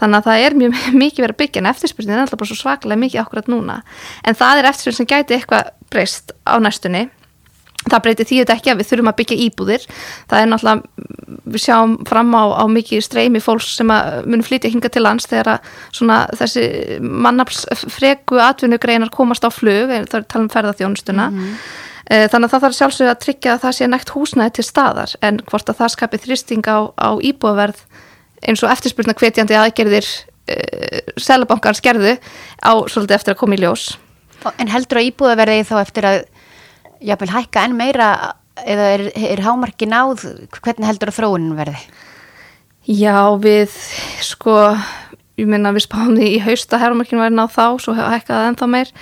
þannig 0.00 0.18
að 0.18 0.26
það 0.28 0.46
er 0.46 0.58
mjög 0.62 0.80
mikið 1.02 1.24
verið 1.24 1.36
að 1.36 1.42
byggja 1.42 1.62
en 1.62 1.70
eftirspurnin 1.72 2.16
er 2.16 2.24
alltaf 2.24 2.40
bara 2.40 2.50
svo 2.50 2.58
svakalega 2.58 3.04
mikið 3.04 3.22
akkurat 3.24 3.52
núna. 3.52 3.78
En 4.24 4.38
það 4.38 4.62
er 4.62 4.70
eftirspurnin 4.72 5.00
sem 5.02 5.12
gæti 5.12 5.38
eitthvað 5.38 5.72
breyst 5.92 6.34
á 6.44 6.54
næstunni. 6.62 7.08
Það 7.88 8.02
breytir 8.04 8.26
því 8.26 8.38
þetta 8.40 8.54
ekki 8.58 8.70
að 8.72 8.80
við 8.80 8.88
þurfum 8.90 9.08
að 9.08 9.18
byggja 9.20 9.36
íbúðir. 9.44 9.84
Það 10.28 10.40
er 10.42 10.48
náttúrulega, 10.50 11.04
við 11.54 11.62
sjáum 11.62 11.92
fram 12.08 12.32
á, 12.34 12.44
á 12.58 12.64
mikið 12.68 13.04
streymi 13.06 13.40
fólks 13.40 13.68
sem 13.78 13.88
munum 13.88 14.44
flytja 14.44 14.72
hinga 14.72 14.90
til 14.92 15.04
lands 15.06 15.28
þegar 15.30 15.62
þessi 15.94 16.64
mannafsfregu 17.00 18.42
atvinnugreinar 18.42 19.14
komast 19.14 19.46
á 19.46 19.50
flug, 19.54 19.94
það 19.94 20.18
er 20.18 20.26
tala 20.26 20.44
um 20.44 20.50
ferðarþjónustuna 20.52 21.30
Eh, 22.08 22.24
þannig 22.32 22.48
að 22.48 22.52
það 22.54 22.62
þarf 22.64 22.76
sjálfsög 22.78 23.10
að 23.10 23.18
tryggja 23.20 23.54
að 23.54 23.64
það 23.66 23.74
sé 23.76 23.86
nægt 23.88 24.10
húsnæði 24.14 24.52
til 24.56 24.64
staðar 24.64 25.10
en 25.28 25.40
hvort 25.50 25.68
að 25.68 25.80
það 25.82 25.90
skapi 25.92 26.20
þrýsting 26.22 26.64
á, 26.64 26.78
á 26.96 27.10
íbúðverð 27.20 27.82
eins 28.46 28.62
og 28.62 28.72
eftirspurna 28.72 29.16
hvetjandi 29.18 29.56
aðgerðir 29.58 30.06
uh, 30.06 31.14
selabankar 31.20 31.78
skerðu 31.78 32.16
á 32.62 32.72
svolítið 32.90 33.18
eftir 33.18 33.34
að 33.34 33.40
koma 33.42 33.58
í 33.58 33.62
ljós 33.64 33.90
En 34.58 34.70
heldur 34.70 35.00
að 35.00 35.08
íbúðaverði 35.08 35.64
þá 35.66 35.76
eftir 35.80 36.06
að 36.06 36.18
jáfnvel 37.02 37.32
hækka 37.32 37.64
enn 37.66 37.78
meira 37.78 38.10
eða 38.62 38.86
er, 38.94 39.04
er 39.34 39.42
hámarki 39.42 39.88
náð 39.88 40.24
hvernig 40.60 40.86
heldur 40.86 41.12
að 41.12 41.18
þróunin 41.18 41.56
verði? 41.58 41.80
Já, 42.88 43.34
við 43.42 43.74
sko, 44.24 44.54
ég 45.38 45.50
minna 45.50 45.74
við 45.76 45.84
spáum 45.84 46.14
því 46.16 46.30
í 46.36 46.40
hausta 46.46 46.80
herrumarkinu 46.80 47.20
væri 47.20 47.36
náð 47.36 47.52
þá, 47.54 47.66
svo 47.84 47.96
hækkaði 47.98 48.52
ennþá 48.52 48.70
meir 48.72 48.94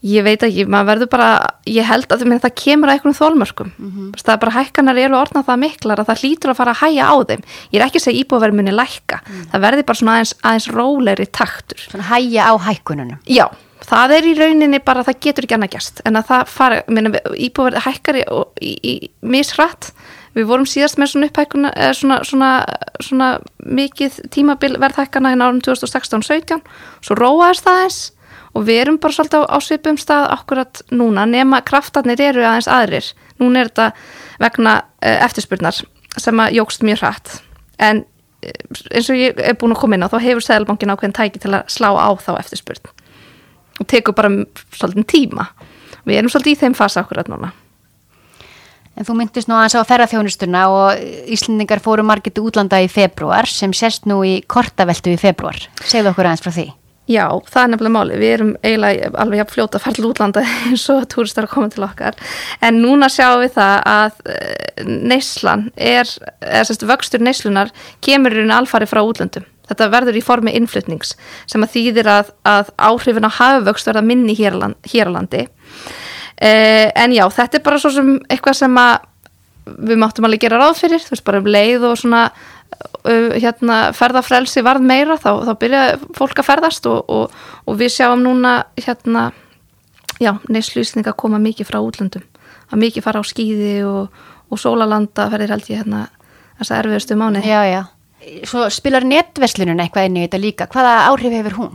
ég 0.00 0.24
veit 0.24 0.42
ekki, 0.46 0.64
maður 0.70 0.88
verður 0.94 1.10
bara 1.12 1.30
ég 1.68 1.84
held 1.84 2.12
að 2.14 2.22
það 2.40 2.54
kemur 2.56 2.88
að 2.88 2.94
einhvern 2.96 3.16
þólmörkum 3.18 3.70
mm 3.70 3.88
-hmm. 3.90 4.12
það 4.16 4.32
er 4.32 4.42
bara 4.44 4.54
hækkanar 4.56 5.00
eru 5.00 5.16
orðnað 5.18 5.48
það 5.48 5.62
miklar 5.64 6.00
að 6.00 6.08
það 6.08 6.22
hlýtur 6.22 6.50
að 6.50 6.60
fara 6.60 6.72
að 6.72 6.80
hæja 6.80 7.04
á 7.04 7.14
þeim. 7.28 7.42
Ég 7.70 7.80
er 7.80 7.86
ekki 7.86 7.98
að 8.00 8.04
segja 8.06 8.20
íbúðverð 8.20 8.56
muni 8.56 8.72
lækka. 8.72 9.18
Það 9.52 9.64
verður 9.64 9.86
bara 9.86 9.98
svona 9.98 10.12
aðeins, 10.12 10.34
aðeins 10.42 10.68
rólegri 10.68 11.26
taktur. 11.26 11.78
Svona 11.78 12.08
hæja 12.08 12.42
á 12.48 12.54
hækkununum. 12.56 13.18
Já, 13.28 13.46
það 13.84 14.14
er 14.16 14.24
í 14.24 14.34
rauninni 14.38 14.80
bara 14.80 15.04
það 15.04 15.20
getur 15.20 15.44
ekki 15.44 15.54
annað 15.58 15.74
gæst 15.76 16.00
en 16.04 16.16
að 16.16 16.24
það 16.30 16.46
fara, 16.48 16.82
íbúverð 17.36 17.84
hækkar 17.84 18.16
í, 18.16 18.24
í, 18.60 18.72
í 18.80 18.94
misrætt. 19.20 19.92
Við 20.32 20.46
vorum 20.46 20.66
síðast 20.68 20.96
með 20.96 21.10
svona 21.10 21.26
upphækkuna 21.26 21.72
eða 21.74 21.94
svona, 21.98 22.16
svona, 22.24 22.50
svona 23.02 23.28
mikið 23.58 24.20
tímabil 24.30 24.76
verðhækkana 24.78 25.32
hérna 25.32 25.48
árum 25.50 25.58
2016-17 25.66 26.62
svo 27.02 27.16
róaðist 27.18 27.66
það 27.66 27.82
eins 27.82 27.98
og 28.54 28.66
við 28.66 28.82
erum 28.82 28.98
bara 29.02 29.14
svolítið 29.14 29.44
á, 29.46 29.52
á 29.54 29.58
svipum 29.62 29.98
stað 30.00 30.26
akkurat 30.34 30.82
núna 30.90 31.26
nema 31.28 31.62
kraftarnir 31.66 32.20
eru 32.30 32.44
aðeins 32.44 32.70
aðrir. 32.70 33.10
Núna 33.40 33.62
er 33.62 33.70
þetta 33.70 33.90
vegna 34.42 34.74
uh, 34.80 35.18
eftirspurnar 35.26 35.82
sem 36.18 36.42
að 36.42 36.58
jógst 36.58 36.84
mjög 36.86 37.04
hratt. 37.04 37.36
En 37.78 38.02
uh, 38.02 38.52
eins 38.90 39.10
og 39.12 39.20
ég 39.20 39.38
er 39.38 39.58
búin 39.60 39.76
að 39.76 39.82
koma 39.84 39.98
inn 39.98 40.06
á 40.06 40.12
þá 40.12 40.18
hefur 40.24 40.46
Sæðalbankin 40.46 40.94
ákveðin 40.94 41.16
tæki 41.16 41.42
til 41.42 41.54
að 41.54 41.70
slá 41.70 41.92
á 41.94 42.10
þá 42.18 42.32
eftirspurn. 42.40 42.92
Og 43.80 43.88
tekur 43.88 44.16
bara 44.18 44.32
svolítið 44.76 45.08
tíma. 45.14 45.50
Við 46.04 46.18
erum 46.18 46.32
svolítið 46.32 46.56
í 46.56 46.60
þeim 46.64 46.76
fasa 46.76 47.04
akkurat 47.04 47.30
núna. 47.30 47.54
En 48.98 49.06
þú 49.06 49.14
myndist 49.16 49.48
nú 49.48 49.54
aðeins 49.56 49.78
á 49.78 49.88
ferðarþjónustuna 49.88 50.66
og 50.74 51.30
Íslendingar 51.32 51.80
fóru 51.80 52.02
margir 52.04 52.34
til 52.34 52.44
útlanda 52.50 52.82
í 52.82 52.90
februar 52.90 53.48
sem 53.48 53.72
sérst 53.72 54.04
nú 54.10 54.18
í 54.26 54.40
kortaveltu 54.44 55.14
í 55.14 55.20
februar. 55.20 55.56
Segðu 55.86 56.12
okkur 56.12 56.28
aðeins 56.28 56.44
frá 56.44 56.52
því. 56.52 56.66
Já, 57.10 57.24
það 57.50 57.62
er 57.62 57.70
nefnilega 57.72 57.94
máli. 57.96 58.18
Við 58.20 58.32
erum 58.36 58.50
eiginlega 58.62 59.08
alveg 59.18 59.40
jafn 59.40 59.54
fljóta 59.54 59.78
að 59.78 59.84
fara 59.84 59.96
til 59.96 60.06
útlanda 60.06 60.42
eins 60.68 60.84
og 60.92 61.06
túristar 61.10 61.48
að 61.48 61.54
koma 61.56 61.70
til 61.72 61.86
okkar. 61.86 62.18
En 62.62 62.78
núna 62.84 63.08
sjáum 63.10 63.42
við 63.42 63.56
það 63.56 63.76
að 63.90 64.20
eh, 64.34 64.84
neyslan 65.10 65.64
er, 65.74 66.12
eða 66.38 66.68
sérst 66.68 66.86
vöxtur 66.86 67.24
neyslunar 67.24 67.72
kemur 68.04 68.36
í 68.36 68.44
raun 68.44 68.54
alfari 68.60 68.86
frá 68.90 69.02
útlöndum. 69.02 69.48
Þetta 69.70 69.90
verður 69.90 70.18
í 70.18 70.24
formi 70.26 70.54
innflutnings 70.58 71.16
sem 71.50 71.62
að 71.66 71.74
þýðir 71.74 72.10
að, 72.10 72.32
að 72.46 72.72
áhrifin 72.78 73.26
á 73.26 73.38
hafuvöxt 73.38 73.90
verða 73.90 74.06
minni 74.06 74.34
hér 74.38 74.58
á 74.58 74.68
hér 74.90 75.10
landi. 75.14 75.44
Eh, 76.40 76.88
en 76.94 77.14
já, 77.14 77.26
þetta 77.26 77.58
er 77.58 77.66
bara 77.66 77.78
svo 77.82 77.92
sem 77.94 78.16
eitthvað 78.30 78.62
sem 78.62 78.80
að 78.80 79.06
við 79.70 80.00
máttum 80.00 80.26
alveg 80.26 80.46
gera 80.46 80.58
ráð 80.62 80.78
fyrir, 80.80 81.02
þú 81.02 81.14
veist 81.14 81.26
bara 81.26 81.42
um 81.42 81.50
leið 81.50 81.84
og 81.90 81.98
svona 82.00 82.22
hérna, 83.04 83.78
ferðafrelsi 83.96 84.62
varð 84.64 84.84
meira 84.86 85.16
þá, 85.20 85.30
þá 85.48 85.52
byrjaði 85.62 86.10
fólk 86.16 86.42
að 86.42 86.48
ferðast 86.48 86.88
og, 86.90 87.04
og, 87.08 87.38
og 87.66 87.78
við 87.80 87.94
sjáum 87.96 88.24
núna 88.24 88.56
hérna, 88.78 89.30
já, 90.20 90.34
neyslýsning 90.48 91.08
að 91.08 91.18
koma 91.22 91.40
mikið 91.42 91.70
frá 91.70 91.80
útlöndum 91.80 92.26
að 92.70 92.82
mikið 92.84 93.06
fara 93.06 93.22
á 93.22 93.24
skýði 93.26 93.76
og, 93.88 94.20
og 94.50 94.60
sólalanda 94.60 95.30
ferðir 95.32 95.56
held 95.56 95.70
ég 95.72 95.82
hérna 95.82 96.04
þess 96.58 96.70
að 96.70 96.82
erfiðustu 96.84 97.18
mánu 97.18 97.42
Já, 97.44 97.64
já. 97.66 97.82
Svo 98.44 98.66
spilar 98.72 99.06
netverslunum 99.08 99.78
eitthvað 99.80 100.10
inn 100.10 100.18
í 100.20 100.24
þetta 100.26 100.40
líka. 100.42 100.66
Hvaða 100.70 100.96
áhrif 101.08 101.32
hefur 101.38 101.56
hún? 101.56 101.70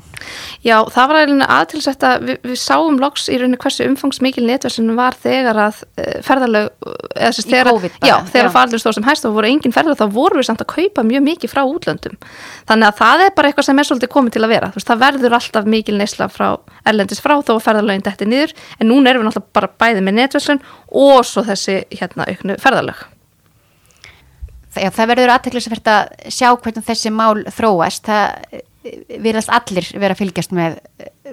Já, 0.66 0.78
það 0.94 1.12
var 1.12 1.32
aðtilsett 1.56 2.04
að 2.06 2.28
við, 2.28 2.38
við 2.52 2.60
sáum 2.62 3.00
loks 3.02 3.28
í 3.30 3.40
rauninni 3.40 3.60
hversu 3.62 3.88
umfangsmikil 3.90 4.46
netverslunum 4.46 4.98
var 5.00 5.18
þegar 5.22 5.60
að 5.66 5.82
uh, 5.84 6.20
ferðalög 6.26 6.70
eða 7.16 7.32
þess 7.32 7.46
Í 7.46 7.50
þegar, 7.50 7.80
þegar 8.30 8.50
já. 8.50 8.54
faraldur 8.54 8.82
stóð 8.82 8.98
sem 8.98 9.08
hæst 9.08 9.28
og 9.28 9.36
voru 9.38 9.50
engin 9.50 9.74
ferðalög 9.76 10.02
þá 10.02 10.16
voru 10.16 10.40
við 10.40 10.48
samt 10.50 10.64
að 10.64 10.72
kaupa 10.74 11.06
mjög 11.08 11.26
mikið 11.30 11.54
frá 11.54 11.64
útlöndum 11.66 12.18
þannig 12.70 12.90
að 12.90 13.02
það 13.02 13.26
er 13.26 13.34
bara 13.38 13.52
eitthvað 13.52 13.70
sem 13.70 13.82
er 13.82 13.90
svolítið 13.90 14.14
komið 14.16 14.36
til 14.36 14.44
að 14.46 14.54
vera 14.56 14.72
veist, 14.76 14.90
það 14.90 15.04
verður 15.06 15.38
alltaf 15.40 15.70
mikil 15.76 15.98
neysla 16.00 16.30
frá 16.32 16.48
erlendis 16.86 17.24
frá 17.24 17.36
þó 17.42 17.56
að 17.58 17.66
ferðalögin 17.70 18.06
detti 18.06 18.30
niður 18.30 18.56
en 18.80 18.92
núna 18.92 19.12
erum 19.12 19.26
við 19.26 19.32
náttúrulega 19.32 19.60
bara 19.60 19.74
bæði 19.86 20.06
með 20.06 20.20
netverslun 20.22 20.64
og 21.06 21.20
svo 21.28 21.46
þessi 21.48 21.82
hérna 21.96 22.30
auknu 22.30 22.60
ferðalög 22.62 23.06
Já, 24.84 24.90
það 24.96 25.10
verður 25.14 25.34
aðteklisvert 25.36 25.88
að 25.92 26.32
sjá 26.36 26.50
hvernig 26.56 26.86
þessi 26.88 27.12
mál 27.16 27.44
þróast. 27.56 28.06
Það 28.06 28.64
virðast 29.26 29.50
allir 29.50 29.88
vera 29.98 30.14
að 30.14 30.20
fylgjast 30.22 30.52
með 30.54 30.76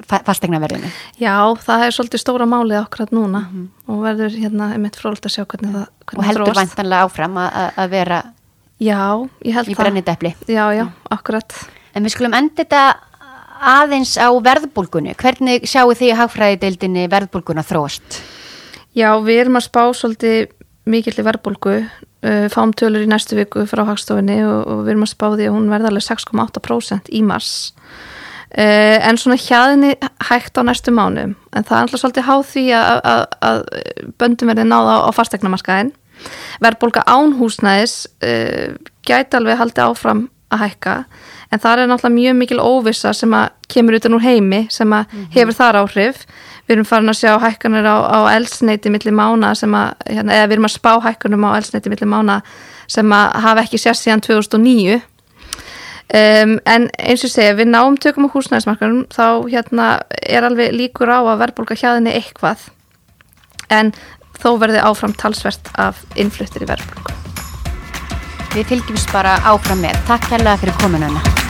fastegnaverðinu. 0.08 0.88
Já, 1.20 1.34
það 1.60 1.82
er 1.86 1.92
svolítið 1.96 2.22
stóra 2.22 2.46
málið 2.48 2.78
okkur 2.80 3.10
núna 3.12 3.42
og 3.92 3.98
verður 4.06 4.36
hérna 4.40 4.70
einmitt 4.72 4.96
fróld 4.96 5.20
að 5.20 5.34
sjá 5.34 5.44
hvernig 5.44 5.74
það 5.74 5.84
hvernig 6.06 6.16
Og 6.16 6.22
það 6.22 6.28
heldur 6.30 6.46
þróast. 6.48 6.60
væntanlega 6.62 7.08
áfram 7.08 7.36
að, 7.42 7.50
að- 7.62 7.76
að 7.84 7.90
vera 7.92 8.20
Já, 8.82 9.00
ég 9.44 9.54
held 9.54 9.68
í 9.68 9.74
það. 9.76 9.82
brennidepli. 9.84 10.34
Já, 10.48 10.64
já, 10.74 10.86
akkurat. 11.14 11.52
En 11.94 12.02
við 12.08 12.14
skulum 12.16 12.34
enda 12.34 12.64
þetta 12.64 12.80
aðeins 13.62 14.16
á 14.18 14.26
verðbólgunni. 14.42 15.12
Hvernig 15.14 15.68
sjáu 15.70 15.92
þið 15.92 16.08
í 16.08 16.16
hagfræðideildinni 16.18 17.04
verðbólguna 17.12 17.62
þróast? 17.62 18.22
Já, 18.96 19.12
við 19.22 19.44
erum 19.44 19.60
að 19.60 19.68
spá 19.68 19.84
svolítið 19.94 20.50
mikill 20.88 21.14
í 21.14 21.24
verðbólgu, 21.26 21.76
uh, 21.82 22.46
fáum 22.52 22.72
tölur 22.74 23.04
í 23.04 23.10
næstu 23.10 23.36
viku 23.38 23.66
frá 23.70 23.84
hagstofinni 23.88 24.40
og, 24.46 24.58
og 24.66 24.82
við 24.82 24.94
erum 24.94 25.06
að 25.06 25.12
spá 25.14 25.26
því 25.30 25.46
að 25.48 25.56
hún 25.56 25.70
verða 25.72 25.92
alveg 25.92 26.06
6,8% 26.08 27.12
í 27.14 27.22
mars. 27.26 27.52
Uh, 28.52 28.98
en 29.08 29.16
svona 29.20 29.38
hjaðinni 29.40 29.94
hægt 30.28 30.58
á 30.60 30.62
næstu 30.66 30.92
mánum, 30.92 31.36
en 31.56 31.64
það 31.68 31.76
er 31.76 31.86
alltaf 31.86 32.02
svolítið 32.02 32.28
háð 32.28 32.44
því 32.50 32.66
að, 32.76 32.98
að, 33.12 33.22
að 33.48 33.62
böndum 34.20 34.52
verði 34.52 34.68
náða 34.68 34.98
á, 34.98 34.98
á 35.08 35.10
fastegnamarkaðin. 35.16 35.94
Verðbólga 36.62 37.06
án 37.08 37.32
húsnæðis 37.38 37.96
uh, 38.26 38.74
gæti 39.08 39.38
alveg 39.38 39.60
haldið 39.62 39.86
áfram 39.86 40.26
að 40.52 40.66
hækka, 40.66 40.96
en 41.48 41.62
það 41.62 41.80
er 41.80 41.88
náttúrulega 41.88 42.16
mjög 42.18 42.38
mikil 42.42 42.60
óvissa 42.60 43.14
sem 43.16 43.32
að 43.36 43.48
kemur 43.72 43.96
utan 43.96 44.16
úr 44.18 44.24
heimi 44.24 44.66
sem 44.72 44.92
að 44.92 45.14
hefur 45.32 45.56
þar 45.56 45.78
áhrif 45.80 46.26
við 46.72 46.78
erum 46.78 46.88
farin 46.88 47.12
að 47.12 47.18
sjá 47.20 47.32
hækkanir 47.42 47.86
á, 47.86 47.96
á 48.00 48.18
elsneiti 48.32 48.92
millir 48.92 49.14
mána 49.16 49.52
sem 49.58 49.72
að, 49.76 49.92
hérna, 50.08 50.36
eða 50.38 50.48
við 50.48 50.56
erum 50.56 50.68
að 50.68 50.74
spá 50.78 50.92
hækkanum 51.04 51.46
á 51.48 51.50
elsneiti 51.58 51.92
millir 51.92 52.10
mána 52.10 52.40
sem 52.90 53.16
að 53.16 53.40
hafa 53.44 53.64
ekki 53.66 53.80
sérst 53.82 54.06
síðan 54.06 54.24
2009 54.24 54.96
um, 54.96 56.56
en 56.64 56.88
eins 56.96 57.26
og 57.28 57.32
segja, 57.32 57.56
við 57.60 57.72
náum 57.72 57.98
tökum 58.00 58.28
á 58.28 58.34
húsnæðismarkanum 58.34 59.04
þá 59.12 59.26
hérna 59.52 59.88
er 60.24 60.48
alveg 60.48 60.72
líkur 60.76 61.12
á 61.12 61.20
að 61.20 61.44
verðbólka 61.44 61.76
hjaðinni 61.76 62.16
eitthvað 62.16 62.70
en 63.72 63.92
þó 64.40 64.54
verði 64.58 64.80
áfram 64.82 65.12
talsvert 65.14 65.70
af 65.76 66.02
innfluttir 66.16 66.64
í 66.64 66.72
verðbólku 66.72 67.20
Við 68.52 68.66
fylgjumst 68.68 69.08
bara 69.14 69.38
áfram 69.48 69.80
með. 69.80 69.96
Takk 70.10 70.28
kærlega 70.28 70.60
fyrir 70.60 70.76
kominuna. 70.82 71.41